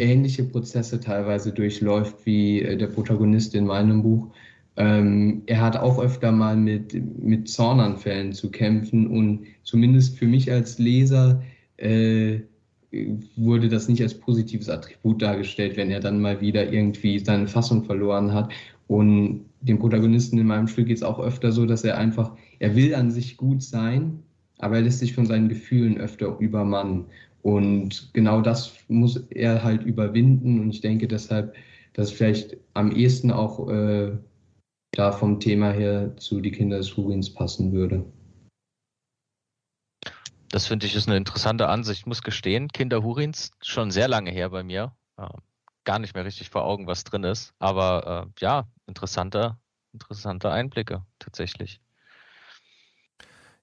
ähnliche 0.00 0.44
Prozesse 0.44 1.00
teilweise 1.00 1.52
durchläuft 1.52 2.24
wie 2.24 2.62
äh, 2.62 2.76
der 2.76 2.86
Protagonist 2.88 3.54
in 3.54 3.66
meinem 3.66 4.02
Buch. 4.02 4.28
Ähm, 4.76 5.42
er 5.46 5.60
hat 5.60 5.76
auch 5.76 5.98
öfter 5.98 6.30
mal 6.30 6.56
mit, 6.56 6.94
mit 7.18 7.48
Zornanfällen 7.48 8.32
zu 8.32 8.50
kämpfen 8.50 9.08
und 9.08 9.46
zumindest 9.64 10.18
für 10.18 10.26
mich 10.26 10.52
als 10.52 10.78
Leser 10.78 11.42
äh, 11.78 12.40
wurde 13.36 13.68
das 13.68 13.88
nicht 13.88 14.02
als 14.02 14.14
positives 14.14 14.68
Attribut 14.68 15.20
dargestellt, 15.20 15.76
wenn 15.76 15.90
er 15.90 16.00
dann 16.00 16.20
mal 16.20 16.40
wieder 16.40 16.72
irgendwie 16.72 17.18
seine 17.18 17.46
Fassung 17.46 17.84
verloren 17.84 18.32
hat. 18.32 18.50
Und 18.86 19.44
dem 19.60 19.78
Protagonisten 19.78 20.38
in 20.38 20.46
meinem 20.46 20.68
Stück 20.68 20.86
geht 20.86 20.96
es 20.96 21.02
auch 21.02 21.18
öfter 21.18 21.52
so, 21.52 21.66
dass 21.66 21.84
er 21.84 21.98
einfach, 21.98 22.34
er 22.58 22.74
will 22.74 22.94
an 22.94 23.10
sich 23.10 23.36
gut 23.36 23.62
sein, 23.62 24.22
aber 24.58 24.76
er 24.76 24.82
lässt 24.82 25.00
sich 25.00 25.14
von 25.14 25.26
seinen 25.26 25.48
Gefühlen 25.48 25.98
öfter 25.98 26.38
übermannen. 26.38 27.04
Und 27.42 28.10
genau 28.14 28.40
das 28.40 28.72
muss 28.88 29.16
er 29.30 29.62
halt 29.62 29.84
überwinden. 29.84 30.60
Und 30.60 30.70
ich 30.70 30.80
denke 30.80 31.06
deshalb, 31.06 31.54
dass 31.92 32.10
vielleicht 32.10 32.56
am 32.74 32.90
ehesten 32.90 33.30
auch 33.30 33.68
äh, 33.68 34.12
da 34.92 35.12
vom 35.12 35.40
Thema 35.40 35.72
her 35.72 36.16
zu 36.16 36.40
Die 36.40 36.50
Kinder 36.50 36.78
des 36.78 36.96
Hurins 36.96 37.32
passen 37.32 37.72
würde. 37.72 38.04
Das 40.50 40.66
finde 40.66 40.86
ich 40.86 40.94
ist 40.94 41.08
eine 41.08 41.16
interessante 41.16 41.68
Ansicht. 41.68 42.00
Ich 42.00 42.06
muss 42.06 42.22
gestehen, 42.22 42.68
Kinder 42.68 43.02
Hurins 43.02 43.50
schon 43.62 43.90
sehr 43.90 44.08
lange 44.08 44.30
her 44.30 44.50
bei 44.50 44.62
mir. 44.62 44.92
Äh, 45.16 45.28
gar 45.84 45.98
nicht 45.98 46.14
mehr 46.14 46.24
richtig 46.24 46.50
vor 46.50 46.64
Augen, 46.64 46.86
was 46.86 47.04
drin 47.04 47.24
ist. 47.24 47.52
Aber 47.58 48.28
äh, 48.28 48.40
ja, 48.40 48.68
interessanter, 48.86 49.58
interessante 49.92 50.50
Einblicke 50.50 51.02
tatsächlich. 51.18 51.80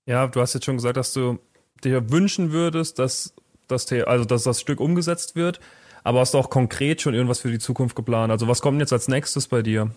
Ja, 0.05 0.27
du 0.27 0.41
hast 0.41 0.53
jetzt 0.53 0.65
schon 0.65 0.77
gesagt, 0.77 0.97
dass 0.97 1.13
du 1.13 1.39
dir 1.83 2.11
wünschen 2.11 2.51
würdest, 2.51 2.99
dass 2.99 3.33
das, 3.67 3.91
also 3.91 4.25
dass 4.25 4.43
das 4.43 4.61
Stück 4.61 4.79
umgesetzt 4.79 5.35
wird. 5.35 5.59
Aber 6.03 6.19
hast 6.19 6.35
du 6.35 6.37
auch 6.37 6.51
konkret 6.51 7.01
schon 7.01 7.15
irgendwas 7.15 7.39
für 7.39 7.49
die 7.49 7.57
Zukunft 7.57 7.95
geplant? 7.95 8.31
Also 8.31 8.47
was 8.47 8.61
kommt 8.61 8.79
jetzt 8.79 8.93
als 8.93 9.07
nächstes 9.07 9.47
bei 9.47 9.63
dir? 9.63 9.89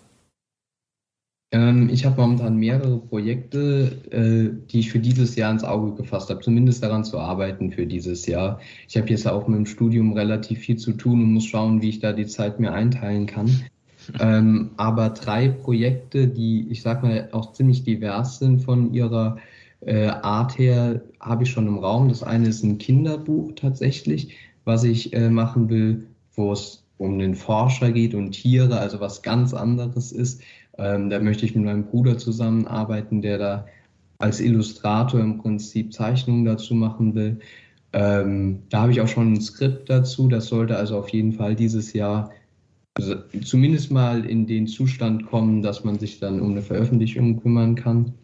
Ähm, 1.50 1.88
ich 1.90 2.04
habe 2.04 2.20
momentan 2.20 2.56
mehrere 2.56 2.98
Projekte, 2.98 3.92
äh, 4.10 4.66
die 4.70 4.80
ich 4.80 4.90
für 4.90 4.98
dieses 4.98 5.34
Jahr 5.34 5.50
ins 5.50 5.64
Auge 5.64 5.94
gefasst 5.94 6.28
habe, 6.28 6.40
zumindest 6.40 6.82
daran 6.82 7.04
zu 7.04 7.18
arbeiten 7.18 7.72
für 7.72 7.86
dieses 7.86 8.26
Jahr. 8.26 8.60
Ich 8.86 8.96
habe 8.98 9.08
jetzt 9.08 9.26
auch 9.26 9.48
mit 9.48 9.56
dem 9.56 9.66
Studium 9.66 10.12
relativ 10.12 10.58
viel 10.58 10.76
zu 10.76 10.92
tun 10.92 11.22
und 11.22 11.32
muss 11.32 11.46
schauen, 11.46 11.80
wie 11.80 11.88
ich 11.88 12.00
da 12.00 12.12
die 12.12 12.26
Zeit 12.26 12.60
mir 12.60 12.72
einteilen 12.72 13.26
kann. 13.26 13.62
ähm, 14.20 14.70
aber 14.76 15.10
drei 15.10 15.48
Projekte, 15.48 16.28
die 16.28 16.66
ich 16.70 16.82
sag 16.82 17.02
mal 17.02 17.28
auch 17.32 17.52
ziemlich 17.52 17.82
divers 17.82 18.38
sind 18.38 18.60
von 18.60 18.92
ihrer 18.92 19.38
äh, 19.80 20.08
Art 20.08 20.58
her, 20.58 21.00
habe 21.18 21.44
ich 21.44 21.50
schon 21.50 21.66
im 21.66 21.78
Raum. 21.78 22.10
Das 22.10 22.22
eine 22.22 22.48
ist 22.48 22.62
ein 22.62 22.76
Kinderbuch 22.76 23.52
tatsächlich, 23.56 24.36
was 24.64 24.84
ich 24.84 25.14
äh, 25.14 25.30
machen 25.30 25.70
will, 25.70 26.08
wo 26.34 26.52
es 26.52 26.84
um 26.98 27.18
den 27.18 27.36
Forscher 27.36 27.92
geht 27.92 28.14
und 28.14 28.32
Tiere, 28.32 28.78
also 28.78 29.00
was 29.00 29.22
ganz 29.22 29.54
anderes 29.54 30.12
ist. 30.12 30.42
Ähm, 30.78 31.10
da 31.10 31.18
möchte 31.20 31.44
ich 31.44 31.54
mit 31.54 31.64
meinem 31.64 31.84
Bruder 31.84 32.18
zusammenarbeiten, 32.18 33.22
der 33.22 33.38
da 33.38 33.66
als 34.18 34.40
Illustrator 34.40 35.20
im 35.20 35.38
Prinzip 35.38 35.92
Zeichnungen 35.92 36.44
dazu 36.44 36.74
machen 36.74 37.14
will. 37.14 37.38
Ähm, 37.92 38.62
da 38.70 38.82
habe 38.82 38.92
ich 38.92 39.00
auch 39.00 39.08
schon 39.08 39.32
ein 39.32 39.40
Skript 39.40 39.88
dazu. 39.90 40.28
Das 40.28 40.46
sollte 40.46 40.76
also 40.76 40.98
auf 40.98 41.08
jeden 41.10 41.32
Fall 41.32 41.54
dieses 41.54 41.92
Jahr 41.92 42.30
also 42.98 43.14
zumindest 43.44 43.92
mal 43.92 44.24
in 44.24 44.46
den 44.48 44.66
Zustand 44.66 45.26
kommen, 45.26 45.62
dass 45.62 45.84
man 45.84 46.00
sich 46.00 46.18
dann 46.18 46.40
um 46.40 46.50
eine 46.50 46.62
Veröffentlichung 46.62 47.40
kümmern 47.40 47.76
kann. 47.76 48.14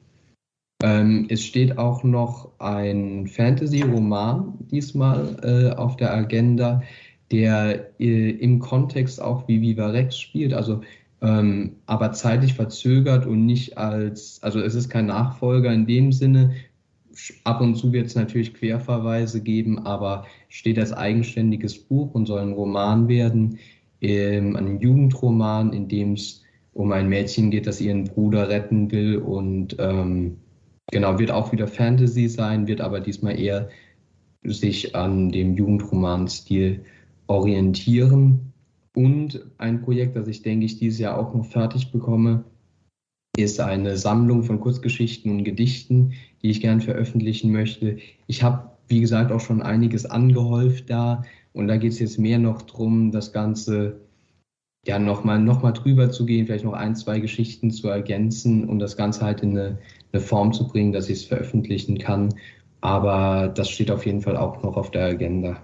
Ähm, 0.83 1.27
es 1.29 1.45
steht 1.45 1.79
auch 1.79 2.03
noch 2.03 2.51
ein 2.59 3.29
Fantasy-Roman 3.29 4.55
diesmal 4.73 5.37
äh, 5.43 5.77
auf 5.77 5.97
der 5.97 6.13
Agenda, 6.13 6.83
der 7.31 7.89
äh, 8.01 8.31
im 8.31 8.59
Kontext 8.59 9.23
auch 9.23 9.47
wie 9.47 9.61
Viva 9.61 9.87
Rex 9.87 10.19
spielt. 10.19 10.53
Also 10.53 10.81
ähm, 11.25 11.77
aber 11.87 12.13
zeitlich 12.13 12.53
verzögert 12.53 13.27
und 13.27 13.47
nicht 13.47 13.79
als, 13.79 14.43
also 14.43 14.61
es 14.61 14.75
ist 14.75 14.91
kein 14.91 15.07
Nachfolger 15.07 15.73
in 15.73 15.87
dem 15.87 16.13
Sinne. 16.13 16.53
Ab 17.45 17.63
und 17.63 17.77
zu 17.77 17.93
wird 17.93 18.09
es 18.09 18.15
natürlich 18.15 18.53
Querverweise 18.53 19.41
geben, 19.41 19.87
aber 19.87 20.27
steht 20.51 20.79
als 20.79 20.93
eigenständiges 20.93 21.79
Buch 21.79 22.15
und 22.15 22.27
soll 22.27 22.41
ein 22.41 22.53
Roman 22.53 23.09
werden, 23.09 23.59
ähm, 24.03 24.55
ein 24.55 24.81
Jugendroman, 24.81 25.73
in 25.73 25.89
dem 25.89 26.13
es 26.13 26.43
um 26.75 26.93
ein 26.93 27.09
Mädchen 27.09 27.51
geht, 27.51 27.67
das 27.67 27.81
ihren 27.81 28.05
Bruder 28.05 28.51
retten 28.51 28.91
will 28.91 29.17
und 29.17 29.77
ähm, 29.79 30.37
genau, 30.91 31.19
wird 31.19 31.31
auch 31.31 31.53
wieder 31.53 31.69
Fantasy 31.69 32.29
sein, 32.29 32.67
wird 32.67 32.83
aber 32.83 33.01
diesmal 33.01 33.39
eher 33.39 33.71
sich 34.43 34.95
an 34.95 35.31
dem 35.31 35.55
Jugendromanstil 35.55 36.85
orientieren. 37.29 38.53
Und 38.95 39.45
ein 39.59 39.83
Projekt, 39.83 40.17
das 40.17 40.29
ich 40.29 40.43
denke 40.43 40.67
ich 40.67 40.79
dieses 40.79 41.01
Jahr 41.01 41.19
auch 41.19 41.35
noch 41.35 41.45
fertig 41.45 41.91
bekomme, 41.91 42.45
ist 43.37 43.61
eine 43.61 43.97
Sammlung 43.97 44.45
von 44.45 44.61
Kurzgeschichten 44.61 45.31
und 45.31 45.45
Gedichten, 45.45 46.13
die 46.43 46.51
ich 46.51 46.61
gern 46.61 46.81
veröffentlichen 46.81 47.51
möchte. 47.51 47.99
Ich 48.29 48.43
habe, 48.43 48.71
wie 48.89 49.01
gesagt, 49.01 49.33
auch 49.33 49.41
schon 49.41 49.63
einiges 49.63 50.07
angehäuft 50.07 50.89
da 50.89 51.25
und 51.53 51.67
da 51.67 51.77
geht 51.77 51.93
es 51.93 51.99
jetzt 51.99 52.19
mehr 52.19 52.39
noch 52.39 52.63
darum, 52.63 53.11
das 53.11 53.33
Ganze 53.33 54.01
ja 54.87 54.99
nochmal 54.99 55.41
noch 55.41 55.63
mal 55.63 55.73
drüber 55.73 56.11
zu 56.11 56.27
gehen, 56.27 56.47
vielleicht 56.47 56.65
noch 56.65 56.75
ein, 56.75 56.95
zwei 56.95 57.19
Geschichten 57.19 57.71
zu 57.71 57.89
ergänzen 57.89 58.69
und 58.69 58.79
das 58.79 58.97
Ganze 58.97 59.23
halt 59.23 59.41
in 59.41 59.59
eine, 59.59 59.79
eine 60.13 60.23
Form 60.23 60.53
zu 60.53 60.69
bringen, 60.69 60.93
dass 60.93 61.09
ich 61.09 61.19
es 61.19 61.25
veröffentlichen 61.25 61.99
kann. 61.99 62.35
Aber 62.83 63.49
das 63.49 63.71
steht 63.71 63.91
auf 63.91 64.05
jeden 64.05 64.21
Fall 64.21 64.37
auch 64.37 64.63
noch 64.63 64.77
auf 64.77 64.91
der 64.91 65.07
Agenda. 65.07 65.57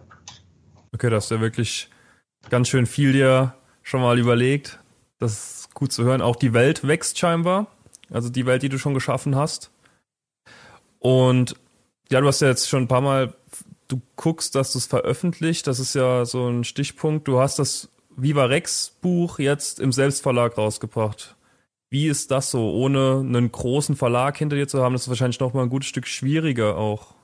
Okay, 0.93 1.11
das 1.11 1.25
ist 1.25 1.31
ja 1.31 1.41
wirklich 1.41 1.91
ganz 2.49 2.69
schön 2.69 2.87
viel 2.87 3.13
dir 3.13 3.55
schon 3.83 4.01
mal 4.01 4.19
überlegt. 4.19 4.79
Das 5.19 5.33
ist 5.33 5.75
gut 5.75 5.93
zu 5.93 6.05
hören. 6.05 6.23
Auch 6.23 6.37
die 6.37 6.55
Welt 6.55 6.87
wächst 6.87 7.19
scheinbar. 7.19 7.67
Also 8.11 8.29
die 8.29 8.47
Welt, 8.47 8.63
die 8.63 8.69
du 8.69 8.79
schon 8.79 8.95
geschaffen 8.95 9.37
hast. 9.37 9.71
Und 10.99 11.55
ja, 12.11 12.21
du 12.21 12.27
hast 12.27 12.41
ja 12.41 12.49
jetzt 12.49 12.69
schon 12.69 12.85
ein 12.85 12.89
paar 12.89 13.01
Mal, 13.01 13.35
du 13.89 14.01
guckst, 14.17 14.55
dass 14.55 14.73
du 14.73 14.79
es 14.79 14.87
veröffentlicht. 14.87 15.67
Das 15.67 15.79
ist 15.79 15.95
ja 15.95 16.25
so 16.25 16.49
ein 16.49 16.65
Stichpunkt. 16.65 17.29
Du 17.29 17.39
hast 17.39 17.59
das 17.59 17.89
Viva 18.17 18.45
Rex 18.47 18.97
Buch 19.01 19.39
jetzt 19.39 19.81
im 19.81 19.93
Selbstverlag 19.93 20.59
rausgebracht. 20.59 21.37
Wie 21.89 22.07
ist 22.07 22.31
das 22.31 22.51
so, 22.51 22.73
ohne 22.73 23.19
einen 23.19 23.51
großen 23.51 23.97
Verlag 23.97 24.39
hinter 24.39 24.57
dir 24.57 24.69
zu 24.69 24.83
haben? 24.83 24.93
Das 24.93 25.03
ist 25.03 25.09
wahrscheinlich 25.09 25.41
noch 25.41 25.55
mal 25.55 25.63
ein 25.63 25.71
gutes 25.71 25.89
Stück 25.89 26.07
schwieriger 26.07 26.77
auch. 26.77 27.15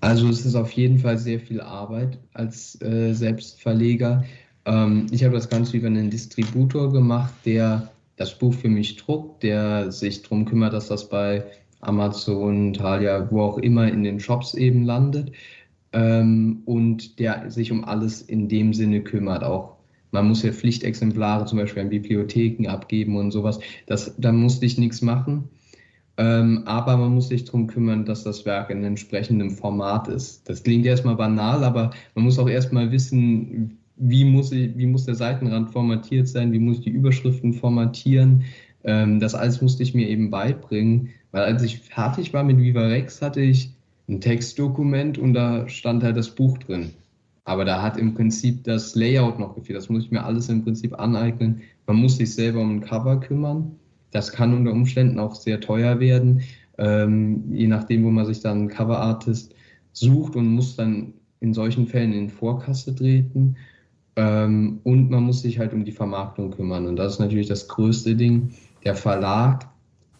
Also 0.00 0.28
es 0.28 0.46
ist 0.46 0.54
auf 0.54 0.72
jeden 0.72 0.98
Fall 0.98 1.18
sehr 1.18 1.40
viel 1.40 1.60
Arbeit 1.60 2.18
als 2.32 2.80
äh, 2.80 3.12
Selbstverleger. 3.12 4.24
Ähm, 4.64 5.06
ich 5.10 5.24
habe 5.24 5.34
das 5.34 5.48
Ganze 5.48 5.76
über 5.76 5.88
einen 5.88 6.10
Distributor 6.10 6.92
gemacht, 6.92 7.34
der 7.44 7.90
das 8.16 8.38
Buch 8.38 8.54
für 8.54 8.68
mich 8.68 8.96
druckt, 8.96 9.42
der 9.42 9.92
sich 9.92 10.22
darum 10.22 10.44
kümmert, 10.44 10.72
dass 10.72 10.88
das 10.88 11.08
bei 11.08 11.44
Amazon, 11.80 12.74
Thalia, 12.74 13.30
wo 13.30 13.42
auch 13.42 13.58
immer 13.58 13.88
in 13.88 14.02
den 14.02 14.20
Shops 14.20 14.54
eben 14.54 14.84
landet 14.84 15.32
ähm, 15.92 16.62
und 16.66 17.18
der 17.18 17.50
sich 17.50 17.72
um 17.72 17.84
alles 17.84 18.22
in 18.22 18.48
dem 18.48 18.74
Sinne 18.74 19.02
kümmert. 19.02 19.42
Auch 19.42 19.76
man 20.12 20.28
muss 20.28 20.42
ja 20.42 20.52
Pflichtexemplare 20.52 21.46
zum 21.46 21.58
Beispiel 21.58 21.82
an 21.82 21.90
Bibliotheken 21.90 22.66
abgeben 22.68 23.16
und 23.16 23.30
sowas. 23.30 23.60
Das, 23.86 24.14
da 24.18 24.32
musste 24.32 24.66
ich 24.66 24.76
nichts 24.76 25.02
machen. 25.02 25.48
Ähm, 26.20 26.64
aber 26.66 26.98
man 26.98 27.14
muss 27.14 27.28
sich 27.28 27.46
darum 27.46 27.66
kümmern, 27.66 28.04
dass 28.04 28.24
das 28.24 28.44
Werk 28.44 28.68
in 28.68 28.84
entsprechendem 28.84 29.50
Format 29.50 30.06
ist. 30.06 30.46
Das 30.46 30.62
klingt 30.62 30.84
erstmal 30.84 31.16
banal, 31.16 31.64
aber 31.64 31.92
man 32.14 32.26
muss 32.26 32.38
auch 32.38 32.48
erstmal 32.48 32.92
wissen, 32.92 33.78
wie 33.96 34.26
muss, 34.26 34.52
ich, 34.52 34.76
wie 34.76 34.84
muss 34.84 35.06
der 35.06 35.14
Seitenrand 35.14 35.70
formatiert 35.70 36.28
sein, 36.28 36.52
wie 36.52 36.58
muss 36.58 36.76
ich 36.76 36.84
die 36.84 36.90
Überschriften 36.90 37.54
formatieren. 37.54 38.44
Ähm, 38.84 39.18
das 39.18 39.34
alles 39.34 39.62
musste 39.62 39.82
ich 39.82 39.94
mir 39.94 40.10
eben 40.10 40.28
beibringen, 40.28 41.08
weil 41.30 41.44
als 41.44 41.62
ich 41.62 41.78
fertig 41.78 42.34
war 42.34 42.44
mit 42.44 42.58
Viva 42.58 42.82
Rex, 42.82 43.22
hatte 43.22 43.40
ich 43.40 43.70
ein 44.06 44.20
Textdokument 44.20 45.16
und 45.16 45.32
da 45.32 45.66
stand 45.70 46.02
halt 46.02 46.18
das 46.18 46.34
Buch 46.34 46.58
drin. 46.58 46.90
Aber 47.44 47.64
da 47.64 47.80
hat 47.80 47.96
im 47.96 48.12
Prinzip 48.12 48.64
das 48.64 48.94
Layout 48.94 49.38
noch 49.38 49.54
gefehlt. 49.54 49.78
Das 49.78 49.88
muss 49.88 50.04
ich 50.04 50.10
mir 50.10 50.22
alles 50.22 50.50
im 50.50 50.64
Prinzip 50.64 50.98
aneignen. 51.00 51.62
Man 51.86 51.96
muss 51.96 52.18
sich 52.18 52.34
selber 52.34 52.60
um 52.60 52.76
ein 52.76 52.80
Cover 52.82 53.18
kümmern. 53.20 53.79
Das 54.10 54.32
kann 54.32 54.54
unter 54.54 54.72
Umständen 54.72 55.18
auch 55.18 55.34
sehr 55.34 55.60
teuer 55.60 56.00
werden, 56.00 56.42
ähm, 56.78 57.52
je 57.52 57.66
nachdem, 57.66 58.04
wo 58.04 58.10
man 58.10 58.26
sich 58.26 58.40
dann 58.40 58.58
einen 58.58 58.68
Cover-Artist 58.68 59.54
sucht 59.92 60.36
und 60.36 60.46
muss 60.46 60.76
dann 60.76 61.14
in 61.40 61.54
solchen 61.54 61.86
Fällen 61.86 62.12
in 62.12 62.28
Vorkasse 62.28 62.94
treten. 62.94 63.56
Ähm, 64.16 64.80
und 64.84 65.10
man 65.10 65.24
muss 65.24 65.42
sich 65.42 65.58
halt 65.58 65.72
um 65.72 65.84
die 65.84 65.92
Vermarktung 65.92 66.50
kümmern. 66.50 66.86
Und 66.86 66.96
das 66.96 67.14
ist 67.14 67.18
natürlich 67.20 67.48
das 67.48 67.68
größte 67.68 68.16
Ding. 68.16 68.50
Der 68.84 68.94
Verlag 68.94 69.68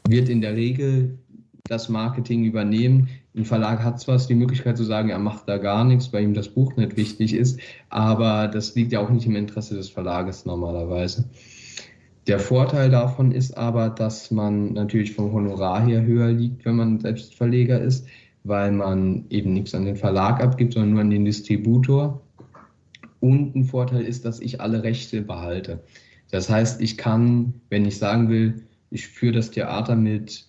wird 0.09 0.29
in 0.29 0.41
der 0.41 0.55
Regel 0.55 1.19
das 1.65 1.89
Marketing 1.89 2.45
übernehmen. 2.45 3.09
Ein 3.37 3.45
Verlag 3.45 3.83
hat 3.83 4.01
zwar 4.01 4.19
die 4.19 4.35
Möglichkeit 4.35 4.77
zu 4.77 4.85
sagen, 4.85 5.11
er 5.11 5.19
macht 5.19 5.49
da 5.49 5.59
gar 5.59 5.85
nichts, 5.85 6.13
weil 6.13 6.25
ihm 6.25 6.35
das 6.35 6.49
Buch 6.49 6.77
nicht 6.77 6.97
wichtig 6.97 7.33
ist, 7.33 7.61
aber 7.89 8.49
das 8.49 8.75
liegt 8.75 8.93
ja 8.93 9.01
auch 9.01 9.11
nicht 9.11 9.27
im 9.27 9.37
Interesse 9.37 9.77
des 9.77 9.89
Verlages 9.89 10.45
normalerweise. 10.47 11.27
Der 12.31 12.39
Vorteil 12.39 12.91
davon 12.91 13.33
ist 13.33 13.59
aber, 13.59 13.91
dass 13.91 14.31
man 14.31 14.73
natürlich 14.75 15.15
vom 15.15 15.33
Honorar 15.33 15.85
her 15.85 16.05
höher 16.05 16.29
liegt, 16.29 16.65
wenn 16.65 16.77
man 16.77 17.01
selbst 17.01 17.35
Verleger 17.35 17.81
ist, 17.81 18.07
weil 18.45 18.71
man 18.71 19.25
eben 19.31 19.53
nichts 19.53 19.75
an 19.75 19.85
den 19.85 19.97
Verlag 19.97 20.41
abgibt, 20.41 20.75
sondern 20.75 20.93
nur 20.93 21.01
an 21.01 21.11
den 21.11 21.25
Distributor. 21.25 22.23
Und 23.19 23.57
ein 23.57 23.65
Vorteil 23.65 24.03
ist, 24.03 24.25
dass 24.25 24.39
ich 24.39 24.61
alle 24.61 24.85
Rechte 24.85 25.23
behalte. 25.23 25.83
Das 26.31 26.49
heißt, 26.49 26.81
ich 26.81 26.97
kann, 26.97 27.55
wenn 27.69 27.85
ich 27.85 27.99
sagen 27.99 28.29
will, 28.29 28.63
ich 28.91 29.09
führe 29.09 29.33
das 29.33 29.51
Theater 29.51 29.97
mit 29.97 30.47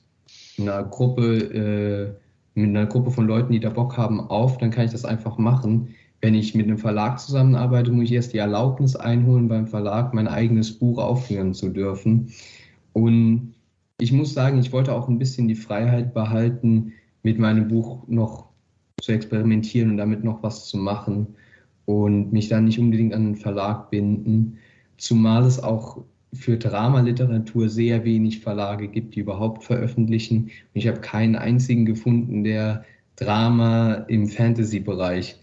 einer 0.59 0.83
Gruppe, 0.83 1.33
äh, 1.33 2.59
mit 2.59 2.69
einer 2.69 2.85
Gruppe 2.85 3.09
von 3.09 3.25
Leuten, 3.25 3.53
die 3.53 3.59
da 3.59 3.71
Bock 3.71 3.97
haben, 3.97 4.19
auf, 4.19 4.59
dann 4.59 4.69
kann 4.69 4.85
ich 4.85 4.91
das 4.91 5.03
einfach 5.03 5.39
machen 5.39 5.95
wenn 6.21 6.35
ich 6.35 6.53
mit 6.53 6.67
einem 6.67 6.77
Verlag 6.77 7.19
zusammenarbeite, 7.19 7.91
muss 7.91 8.05
ich 8.05 8.13
erst 8.13 8.33
die 8.33 8.37
Erlaubnis 8.37 8.95
einholen 8.95 9.47
beim 9.47 9.67
Verlag, 9.67 10.13
mein 10.13 10.27
eigenes 10.27 10.71
Buch 10.71 10.99
aufführen 10.99 11.53
zu 11.53 11.69
dürfen. 11.69 12.31
Und 12.93 13.55
ich 13.99 14.11
muss 14.11 14.33
sagen, 14.33 14.59
ich 14.59 14.71
wollte 14.71 14.93
auch 14.93 15.07
ein 15.07 15.19
bisschen 15.19 15.47
die 15.47 15.55
Freiheit 15.55 16.13
behalten, 16.13 16.93
mit 17.23 17.39
meinem 17.39 17.67
Buch 17.67 18.07
noch 18.07 18.49
zu 19.01 19.11
experimentieren 19.11 19.91
und 19.91 19.97
damit 19.97 20.23
noch 20.23 20.43
was 20.43 20.67
zu 20.67 20.77
machen 20.77 21.27
und 21.85 22.31
mich 22.31 22.49
dann 22.49 22.65
nicht 22.65 22.79
unbedingt 22.79 23.13
an 23.13 23.25
einen 23.25 23.35
Verlag 23.35 23.89
binden, 23.89 24.57
zumal 24.97 25.45
es 25.45 25.61
auch 25.61 26.03
für 26.33 26.57
Dramaliteratur 26.57 27.67
sehr 27.67 28.05
wenig 28.05 28.39
Verlage 28.39 28.87
gibt, 28.87 29.15
die 29.15 29.19
überhaupt 29.19 29.63
veröffentlichen. 29.63 30.43
Und 30.43 30.51
ich 30.73 30.87
habe 30.87 31.01
keinen 31.01 31.35
einzigen 31.35 31.85
gefunden, 31.85 32.43
der 32.43 32.85
Drama 33.15 34.05
im 34.07 34.27
Fantasy-Bereich 34.27 35.37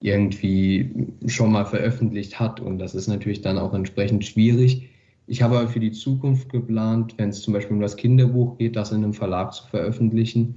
irgendwie 0.00 1.08
schon 1.26 1.52
mal 1.52 1.64
veröffentlicht 1.64 2.38
hat. 2.38 2.60
Und 2.60 2.78
das 2.78 2.94
ist 2.94 3.08
natürlich 3.08 3.40
dann 3.40 3.58
auch 3.58 3.74
entsprechend 3.74 4.24
schwierig. 4.24 4.88
ich 5.26 5.42
habe 5.42 5.58
aber 5.58 5.68
für 5.68 5.80
die 5.80 5.92
Zukunft 5.92 6.50
geplant, 6.50 7.14
wenn 7.18 7.30
es 7.30 7.42
zum 7.42 7.52
Beispiel 7.52 7.74
um 7.74 7.82
das 7.82 7.96
Kinderbuch 7.96 8.58
geht, 8.58 8.76
das 8.76 8.92
in 8.92 9.02
einem 9.02 9.14
Verlag 9.14 9.52
zu 9.52 9.66
veröffentlichen, 9.66 10.54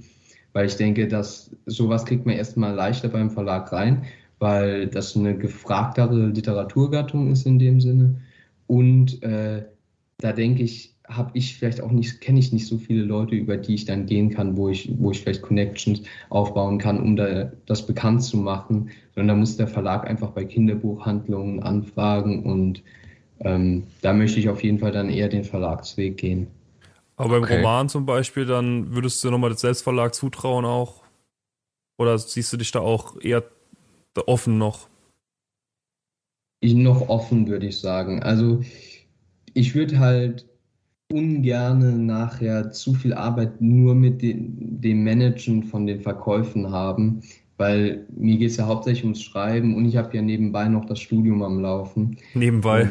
weil 0.52 0.66
ich 0.66 0.76
denke, 0.76 1.08
dass 1.08 1.50
sowas 1.66 2.04
kriegt 2.04 2.26
man 2.26 2.36
erstmal 2.36 2.74
leichter 2.74 3.08
beim 3.08 3.30
Verlag 3.30 3.72
rein, 3.72 4.04
weil 4.38 4.86
das 4.86 5.16
eine 5.16 5.36
gefragtere 5.36 6.28
Literaturgattung 6.28 7.30
ist 7.32 7.46
in 7.46 7.58
dem 7.58 7.80
Sinne. 7.80 8.20
Und 8.66 9.22
äh, 9.22 9.64
da 10.18 10.32
denke 10.32 10.62
ich, 10.62 10.94
habe 11.10 11.30
ich 11.34 11.56
vielleicht 11.56 11.80
auch 11.80 11.90
nicht, 11.90 12.20
kenne 12.20 12.38
ich 12.38 12.52
nicht 12.52 12.66
so 12.66 12.78
viele 12.78 13.02
Leute, 13.02 13.34
über 13.34 13.56
die 13.56 13.74
ich 13.74 13.84
dann 13.84 14.06
gehen 14.06 14.30
kann, 14.30 14.56
wo 14.56 14.68
ich, 14.68 14.90
wo 14.98 15.10
ich 15.10 15.20
vielleicht 15.20 15.42
Connections 15.42 16.02
aufbauen 16.28 16.78
kann, 16.78 17.00
um 17.00 17.16
da, 17.16 17.52
das 17.66 17.86
bekannt 17.86 18.22
zu 18.22 18.36
machen, 18.36 18.90
sondern 19.20 19.36
da 19.36 19.38
muss 19.38 19.58
der 19.58 19.68
Verlag 19.68 20.08
einfach 20.08 20.30
bei 20.30 20.46
Kinderbuchhandlungen 20.46 21.62
anfragen 21.62 22.42
und 22.42 22.82
ähm, 23.40 23.86
da 24.00 24.14
möchte 24.14 24.40
ich 24.40 24.48
auf 24.48 24.64
jeden 24.64 24.78
Fall 24.78 24.92
dann 24.92 25.10
eher 25.10 25.28
den 25.28 25.44
Verlagsweg 25.44 26.16
gehen. 26.16 26.46
Aber 27.16 27.28
beim 27.28 27.42
okay. 27.42 27.56
Roman 27.58 27.90
zum 27.90 28.06
Beispiel, 28.06 28.46
dann 28.46 28.94
würdest 28.94 29.22
du 29.22 29.30
nochmal 29.30 29.50
das 29.50 29.60
Selbstverlag 29.60 30.14
zutrauen 30.14 30.64
auch? 30.64 31.02
Oder 31.98 32.16
siehst 32.16 32.50
du 32.54 32.56
dich 32.56 32.72
da 32.72 32.80
auch 32.80 33.20
eher 33.20 33.44
offen 34.24 34.56
noch? 34.56 34.88
Ich 36.60 36.72
noch 36.72 37.10
offen, 37.10 37.46
würde 37.46 37.66
ich 37.66 37.78
sagen. 37.78 38.22
Also 38.22 38.62
ich 39.52 39.74
würde 39.74 39.98
halt 39.98 40.46
ungerne 41.12 41.92
nachher 41.92 42.70
zu 42.70 42.94
viel 42.94 43.12
Arbeit 43.12 43.60
nur 43.60 43.94
mit 43.94 44.22
den, 44.22 44.80
dem 44.80 45.04
Managen 45.04 45.64
von 45.64 45.86
den 45.86 46.00
Verkäufen 46.00 46.70
haben, 46.70 47.20
weil 47.60 48.06
mir 48.16 48.38
geht 48.38 48.52
es 48.52 48.56
ja 48.56 48.66
hauptsächlich 48.66 49.04
ums 49.04 49.22
Schreiben 49.22 49.76
und 49.76 49.84
ich 49.84 49.98
habe 49.98 50.16
ja 50.16 50.22
nebenbei 50.22 50.66
noch 50.66 50.86
das 50.86 50.98
Studium 50.98 51.42
am 51.42 51.60
Laufen. 51.60 52.16
Nebenbei. 52.32 52.88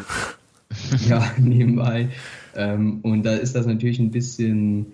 Und, 0.92 1.10
ja, 1.10 1.26
nebenbei. 1.40 2.10
Ähm, 2.56 3.00
und 3.02 3.24
da 3.24 3.34
ist 3.34 3.56
das 3.56 3.66
natürlich 3.66 3.98
ein 3.98 4.12
bisschen 4.12 4.94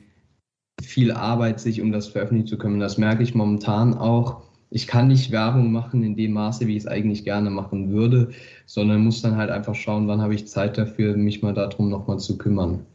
viel 0.81 1.11
Arbeit, 1.11 1.59
sich 1.59 1.81
um 1.81 1.91
das 1.91 2.07
veröffentlichen 2.07 2.47
zu 2.47 2.57
können. 2.57 2.79
Das 2.79 2.97
merke 2.97 3.21
ich 3.21 3.35
momentan 3.35 3.93
auch. 3.93 4.43
Ich 4.69 4.88
kann 4.88 5.09
nicht 5.09 5.31
Werbung 5.31 5.73
machen 5.73 6.03
in 6.03 6.15
dem 6.15 6.31
Maße, 6.31 6.67
wie 6.67 6.77
ich 6.77 6.83
es 6.83 6.88
eigentlich 6.88 7.25
gerne 7.25 7.49
machen 7.49 7.91
würde, 7.91 8.29
sondern 8.65 9.03
muss 9.03 9.21
dann 9.21 9.35
halt 9.35 9.49
einfach 9.49 9.75
schauen, 9.75 10.07
wann 10.07 10.21
habe 10.21 10.35
ich 10.35 10.47
Zeit 10.47 10.77
dafür, 10.77 11.17
mich 11.17 11.41
mal 11.41 11.53
darum 11.53 11.89
nochmal 11.89 12.19
zu 12.19 12.38
kümmern. 12.38 12.85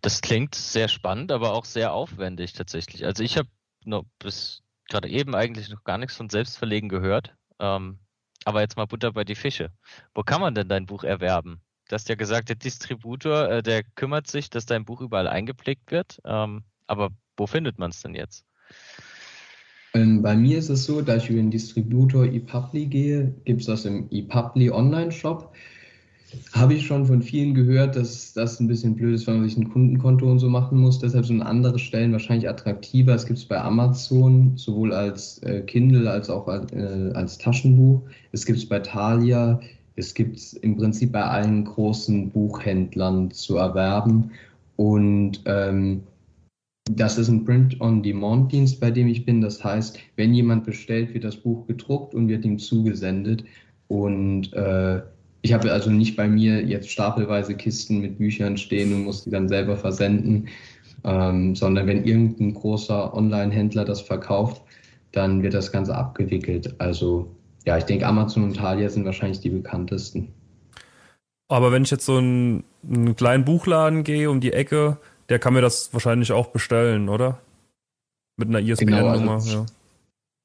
Das 0.00 0.22
klingt 0.22 0.54
sehr 0.54 0.88
spannend, 0.88 1.32
aber 1.32 1.52
auch 1.52 1.66
sehr 1.66 1.92
aufwendig 1.92 2.54
tatsächlich. 2.54 3.04
Also 3.04 3.22
ich 3.22 3.36
habe 3.36 3.48
noch 3.84 4.04
bis 4.18 4.62
gerade 4.88 5.08
eben 5.08 5.34
eigentlich 5.34 5.68
noch 5.68 5.84
gar 5.84 5.98
nichts 5.98 6.16
von 6.16 6.28
Selbstverlegen 6.28 6.88
gehört. 6.88 7.34
Ähm, 7.60 7.98
aber 8.44 8.60
jetzt 8.60 8.76
mal 8.76 8.86
Butter 8.86 9.12
bei 9.12 9.24
die 9.24 9.34
Fische. 9.34 9.70
Wo 10.14 10.22
kann 10.22 10.40
man 10.40 10.54
denn 10.54 10.68
dein 10.68 10.86
Buch 10.86 11.04
erwerben? 11.04 11.60
Du 11.88 11.94
hast 11.94 12.08
ja 12.08 12.14
gesagt, 12.14 12.48
der 12.48 12.56
Distributor, 12.56 13.50
äh, 13.50 13.62
der 13.62 13.82
kümmert 13.82 14.26
sich, 14.26 14.50
dass 14.50 14.66
dein 14.66 14.84
Buch 14.84 15.00
überall 15.00 15.28
eingepflegt 15.28 15.90
wird. 15.90 16.20
Ähm, 16.24 16.64
aber 16.86 17.10
wo 17.36 17.46
findet 17.46 17.78
man 17.78 17.90
es 17.90 18.02
denn 18.02 18.14
jetzt? 18.14 18.44
Ähm, 19.94 20.22
bei 20.22 20.36
mir 20.36 20.58
ist 20.58 20.68
es 20.68 20.84
so, 20.84 21.00
da 21.00 21.16
ich 21.16 21.30
über 21.30 21.40
den 21.40 21.50
Distributor 21.50 22.24
ePubli 22.24 22.86
gehe, 22.86 23.34
gibt 23.44 23.60
es 23.60 23.66
das 23.66 23.84
im 23.84 24.08
ePubli 24.10 24.70
Online-Shop. 24.70 25.54
Habe 26.52 26.74
ich 26.74 26.86
schon 26.86 27.06
von 27.06 27.22
vielen 27.22 27.54
gehört, 27.54 27.96
dass 27.96 28.34
das 28.34 28.60
ein 28.60 28.68
bisschen 28.68 28.96
blöd 28.96 29.14
ist, 29.14 29.26
wenn 29.26 29.38
man 29.40 29.48
sich 29.48 29.56
ein 29.56 29.70
Kundenkonto 29.70 30.30
und 30.30 30.38
so 30.38 30.48
machen 30.48 30.78
muss. 30.78 30.98
Deshalb 30.98 31.24
sind 31.24 31.40
andere 31.40 31.78
Stellen 31.78 32.12
wahrscheinlich 32.12 32.48
attraktiver. 32.48 33.14
Es 33.14 33.24
gibt 33.24 33.38
es 33.38 33.46
bei 33.46 33.58
Amazon, 33.58 34.52
sowohl 34.56 34.92
als 34.92 35.38
äh, 35.42 35.62
Kindle 35.62 36.10
als 36.10 36.28
auch 36.28 36.46
als, 36.46 36.70
äh, 36.72 37.42
Taschenbuch. 37.42 38.02
Es 38.32 38.44
gibt 38.44 38.58
es 38.58 38.66
bei 38.66 38.80
Thalia. 38.80 39.60
Es 39.96 40.12
gibt 40.12 40.36
es 40.36 40.52
im 40.52 40.76
Prinzip 40.76 41.12
bei 41.12 41.24
allen 41.24 41.64
großen 41.64 42.30
Buchhändlern 42.30 43.30
zu 43.30 43.56
erwerben. 43.56 44.30
Und 44.76 45.40
ähm, 45.46 46.02
das 46.90 47.18
ist 47.18 47.28
ein 47.28 47.44
Print-on-Demand-Dienst, 47.44 48.80
bei 48.80 48.90
dem 48.90 49.08
ich 49.08 49.24
bin. 49.24 49.40
Das 49.40 49.64
heißt, 49.64 49.98
wenn 50.16 50.34
jemand 50.34 50.64
bestellt, 50.64 51.14
wird 51.14 51.24
das 51.24 51.36
Buch 51.36 51.66
gedruckt 51.66 52.14
und 52.14 52.28
wird 52.28 52.44
ihm 52.44 52.58
zugesendet. 52.58 53.44
Und 53.88 54.52
äh, 54.52 55.00
ich 55.42 55.52
habe 55.52 55.70
also 55.72 55.90
nicht 55.90 56.16
bei 56.16 56.28
mir 56.28 56.62
jetzt 56.64 56.90
stapelweise 56.90 57.54
Kisten 57.54 58.00
mit 58.00 58.18
Büchern 58.18 58.56
stehen 58.56 58.92
und 58.92 59.04
muss 59.04 59.24
die 59.24 59.30
dann 59.30 59.48
selber 59.48 59.76
versenden, 59.76 60.48
ähm, 61.04 61.54
sondern 61.54 61.86
wenn 61.86 62.04
irgendein 62.04 62.54
großer 62.54 63.14
Online-Händler 63.14 63.84
das 63.84 64.00
verkauft, 64.00 64.62
dann 65.12 65.42
wird 65.42 65.54
das 65.54 65.70
Ganze 65.72 65.94
abgewickelt. 65.94 66.74
Also 66.78 67.34
ja, 67.64 67.78
ich 67.78 67.84
denke, 67.84 68.06
Amazon 68.06 68.44
und 68.44 68.56
Thalia 68.56 68.88
sind 68.88 69.04
wahrscheinlich 69.04 69.40
die 69.40 69.50
bekanntesten. 69.50 70.28
Aber 71.48 71.72
wenn 71.72 71.82
ich 71.82 71.90
jetzt 71.90 72.04
so 72.04 72.16
einen, 72.16 72.64
einen 72.82 73.16
kleinen 73.16 73.44
Buchladen 73.44 74.04
gehe 74.04 74.30
um 74.30 74.40
die 74.40 74.52
Ecke, 74.52 74.98
der 75.28 75.38
kann 75.38 75.54
mir 75.54 75.60
das 75.60 75.92
wahrscheinlich 75.92 76.32
auch 76.32 76.48
bestellen, 76.48 77.08
oder? 77.08 77.40
Mit 78.36 78.48
einer 78.48 78.60
ISBN-Nummer. 78.60 79.18
Genau, 79.18 79.32
also 79.34 79.58
ja. 79.58 79.66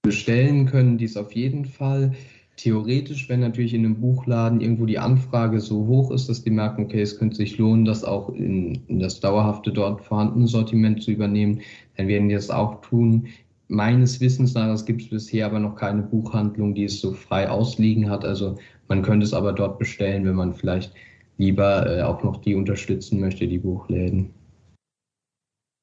Bestellen 0.01 0.65
können 0.65 0.97
die 0.97 1.05
es 1.05 1.15
auf 1.15 1.33
jeden 1.33 1.65
Fall 1.65 2.13
theoretisch, 2.63 3.27
wenn 3.27 3.41
natürlich 3.41 3.73
in 3.73 3.85
einem 3.85 3.99
Buchladen 3.99 4.61
irgendwo 4.61 4.85
die 4.85 4.97
Anfrage 4.97 5.59
so 5.59 5.85
hoch 5.85 6.11
ist, 6.11 6.29
dass 6.29 6.43
die 6.43 6.49
merken, 6.49 6.85
okay, 6.85 7.01
es 7.01 7.19
könnte 7.19 7.35
sich 7.35 7.57
lohnen, 7.57 7.83
das 7.83 8.05
auch 8.05 8.29
in, 8.29 8.81
in 8.87 8.99
das 8.99 9.19
dauerhafte 9.19 9.73
dort 9.73 10.01
vorhandene 10.01 10.47
Sortiment 10.47 11.03
zu 11.03 11.11
übernehmen, 11.11 11.61
dann 11.97 12.07
werden 12.07 12.29
die 12.29 12.35
das 12.35 12.49
auch 12.49 12.79
tun. 12.79 13.27
Meines 13.67 14.21
Wissens 14.21 14.53
nach, 14.53 14.69
es 14.69 14.85
gibt 14.85 15.09
bisher 15.09 15.45
aber 15.45 15.59
noch 15.59 15.75
keine 15.75 16.03
Buchhandlung, 16.03 16.73
die 16.73 16.85
es 16.85 17.01
so 17.01 17.11
frei 17.11 17.49
ausliegen 17.49 18.09
hat. 18.09 18.23
Also 18.23 18.57
man 18.87 19.01
könnte 19.01 19.25
es 19.25 19.33
aber 19.33 19.51
dort 19.51 19.77
bestellen, 19.77 20.25
wenn 20.25 20.35
man 20.35 20.53
vielleicht 20.53 20.93
lieber 21.37 21.97
äh, 21.97 22.01
auch 22.03 22.23
noch 22.23 22.37
die 22.37 22.55
unterstützen 22.55 23.19
möchte, 23.19 23.45
die 23.45 23.57
Buchläden. 23.57 24.33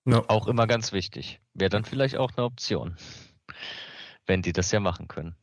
Ja. 0.08 0.24
Auch 0.28 0.48
immer 0.48 0.66
ganz 0.66 0.92
wichtig. 0.92 1.40
Wäre 1.52 1.68
dann 1.68 1.84
vielleicht 1.84 2.16
auch 2.16 2.32
eine 2.36 2.46
Option, 2.46 2.96
wenn 4.26 4.40
die 4.40 4.52
das 4.52 4.72
ja 4.72 4.80
machen 4.80 5.06
können. 5.08 5.34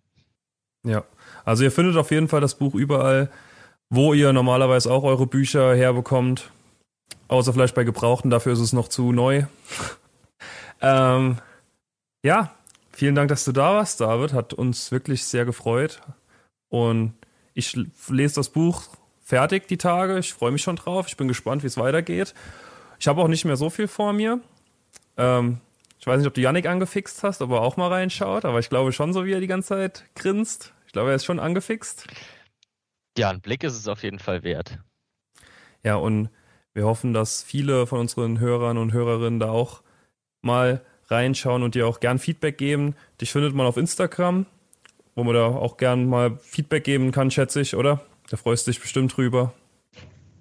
Ja, 0.88 1.04
also 1.44 1.64
ihr 1.64 1.72
findet 1.72 1.98
auf 1.98 2.12
jeden 2.12 2.28
Fall 2.28 2.42
das 2.42 2.56
Buch 2.56 2.74
überall, 2.76 3.30
wo 3.90 4.14
ihr 4.14 4.32
normalerweise 4.34 4.92
auch 4.92 5.04
eure 5.04 5.28
Bücher 5.28 5.76
herbekommt. 5.76 6.52
Außer 7.28 7.54
vielleicht 7.54 7.76
bei 7.76 7.84
Gebrauchten, 7.84 8.30
dafür 8.30 8.54
ist 8.54 8.60
es 8.60 8.74
noch 8.74 8.88
zu 8.88 9.12
neu. 9.12 9.44
ähm, 10.82 11.40
ja, 12.24 12.52
vielen 12.92 13.16
Dank, 13.16 13.30
dass 13.30 13.44
du 13.44 13.52
da 13.52 13.76
warst, 13.76 14.00
David. 14.00 14.34
Hat 14.34 14.54
uns 14.54 14.92
wirklich 14.92 15.26
sehr 15.26 15.46
gefreut. 15.46 16.02
Und 16.70 17.14
ich 17.54 17.78
lese 18.08 18.36
das 18.36 18.50
Buch 18.50 18.84
fertig 19.24 19.68
die 19.68 19.78
Tage. 19.78 20.18
Ich 20.20 20.34
freue 20.34 20.52
mich 20.52 20.62
schon 20.62 20.78
drauf. 20.78 21.08
Ich 21.08 21.18
bin 21.18 21.28
gespannt, 21.28 21.64
wie 21.64 21.68
es 21.68 21.78
weitergeht. 21.78 22.34
Ich 23.00 23.08
habe 23.08 23.22
auch 23.22 23.28
nicht 23.28 23.44
mehr 23.44 23.58
so 23.58 23.70
viel 23.70 23.88
vor 23.90 24.14
mir. 24.14 24.40
Ähm, 25.18 25.60
ich 26.00 26.08
weiß 26.08 26.20
nicht, 26.20 26.28
ob 26.28 26.34
du 26.34 26.42
Yannick 26.42 26.66
angefixt 26.66 27.24
hast, 27.24 27.42
ob 27.42 27.52
er 27.52 27.62
auch 27.62 27.76
mal 27.76 27.90
reinschaut, 27.90 28.46
aber 28.46 28.60
ich 28.60 28.70
glaube 28.70 28.94
schon 28.94 29.12
so, 29.12 29.26
wie 29.26 29.34
er 29.34 29.42
die 29.42 29.48
ganze 29.48 29.70
Zeit 29.70 30.06
grinst. 30.16 30.74
Ich 30.88 30.94
glaube, 30.94 31.10
er 31.10 31.16
ist 31.16 31.26
schon 31.26 31.40
angefixt. 31.40 32.08
Ja, 33.18 33.30
ein 33.30 33.42
Blick 33.42 33.64
ist 33.64 33.78
es 33.78 33.88
auf 33.88 34.04
jeden 34.04 34.20
Fall 34.20 34.44
wert. 34.44 34.80
Ja, 35.84 35.96
und 35.96 36.30
wir 36.74 36.86
hoffen, 36.86 37.14
dass 37.14 37.44
viele 37.44 37.86
von 37.88 38.00
unseren 38.00 38.40
Hörern 38.40 38.78
und 38.78 38.94
Hörerinnen 38.94 39.40
da 39.40 39.50
auch 39.50 39.84
mal 40.42 40.82
reinschauen 41.08 41.62
und 41.62 41.76
dir 41.76 41.88
auch 41.88 42.00
gern 42.00 42.20
Feedback 42.20 42.58
geben. 42.58 42.96
Dich 43.20 43.32
findet 43.32 43.54
man 43.54 43.66
auf 43.66 43.78
Instagram, 43.78 44.46
wo 45.16 45.24
man 45.24 45.34
da 45.34 45.48
auch 45.48 45.78
gern 45.78 46.08
mal 46.08 46.38
Feedback 46.38 46.86
geben 46.86 47.12
kann, 47.12 47.32
schätze 47.32 47.62
ich, 47.62 47.76
oder? 47.76 48.02
Da 48.30 48.38
freust 48.38 48.66
du 48.66 48.72
dich 48.72 48.80
bestimmt 48.80 49.16
drüber. 49.16 49.54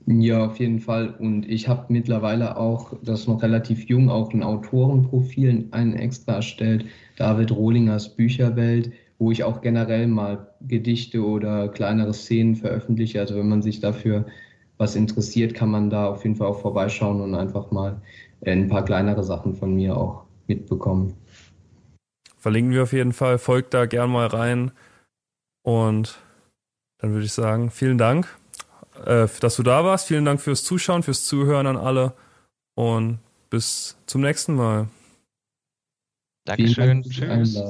Ja, 0.06 0.46
auf 0.46 0.60
jeden 0.60 0.78
Fall. 0.78 1.14
Und 1.18 1.48
ich 1.48 1.66
habe 1.66 1.92
mittlerweile 1.92 2.56
auch, 2.56 2.92
das 3.02 3.20
ist 3.20 3.28
noch 3.28 3.42
relativ 3.42 3.88
jung, 3.88 4.08
auch 4.08 4.32
ein 4.32 4.44
Autorenprofil, 4.44 5.66
einen 5.72 5.94
extra 5.94 6.34
erstellt, 6.34 6.84
David 7.16 7.50
Rohlingers 7.50 8.14
Bücherwelt, 8.14 8.92
wo 9.18 9.30
ich 9.30 9.44
auch 9.44 9.60
generell 9.60 10.06
mal 10.06 10.48
Gedichte 10.60 11.24
oder 11.24 11.68
kleinere 11.68 12.12
Szenen 12.12 12.56
veröffentliche. 12.56 13.20
Also 13.20 13.36
wenn 13.36 13.48
man 13.48 13.62
sich 13.62 13.80
dafür 13.80 14.26
was 14.78 14.94
interessiert, 14.94 15.54
kann 15.54 15.70
man 15.70 15.90
da 15.90 16.08
auf 16.08 16.24
jeden 16.24 16.36
Fall 16.36 16.48
auch 16.48 16.60
vorbeischauen 16.60 17.20
und 17.20 17.34
einfach 17.34 17.70
mal 17.70 18.00
ein 18.44 18.68
paar 18.68 18.84
kleinere 18.84 19.24
Sachen 19.24 19.54
von 19.54 19.74
mir 19.74 19.96
auch 19.96 20.24
mitbekommen. 20.46 21.14
Verlinken 22.38 22.72
wir 22.72 22.82
auf 22.82 22.92
jeden 22.92 23.12
Fall. 23.12 23.38
Folgt 23.38 23.74
da 23.74 23.86
gern 23.86 24.10
mal 24.10 24.26
rein. 24.26 24.70
Und 25.62 26.18
dann 26.98 27.12
würde 27.12 27.24
ich 27.24 27.32
sagen, 27.32 27.70
vielen 27.70 27.98
Dank 27.98 28.28
äh, 29.04 29.28
dass 29.40 29.56
du 29.56 29.62
da 29.62 29.84
warst. 29.84 30.06
Vielen 30.06 30.24
Dank 30.24 30.40
fürs 30.40 30.64
Zuschauen, 30.64 31.02
fürs 31.02 31.24
Zuhören 31.24 31.66
an 31.66 31.76
alle 31.76 32.12
und 32.74 33.18
bis 33.50 33.96
zum 34.06 34.22
nächsten 34.22 34.54
Mal. 34.54 34.88
Dankeschön. 36.44 37.02
Tschüss. 37.02 37.60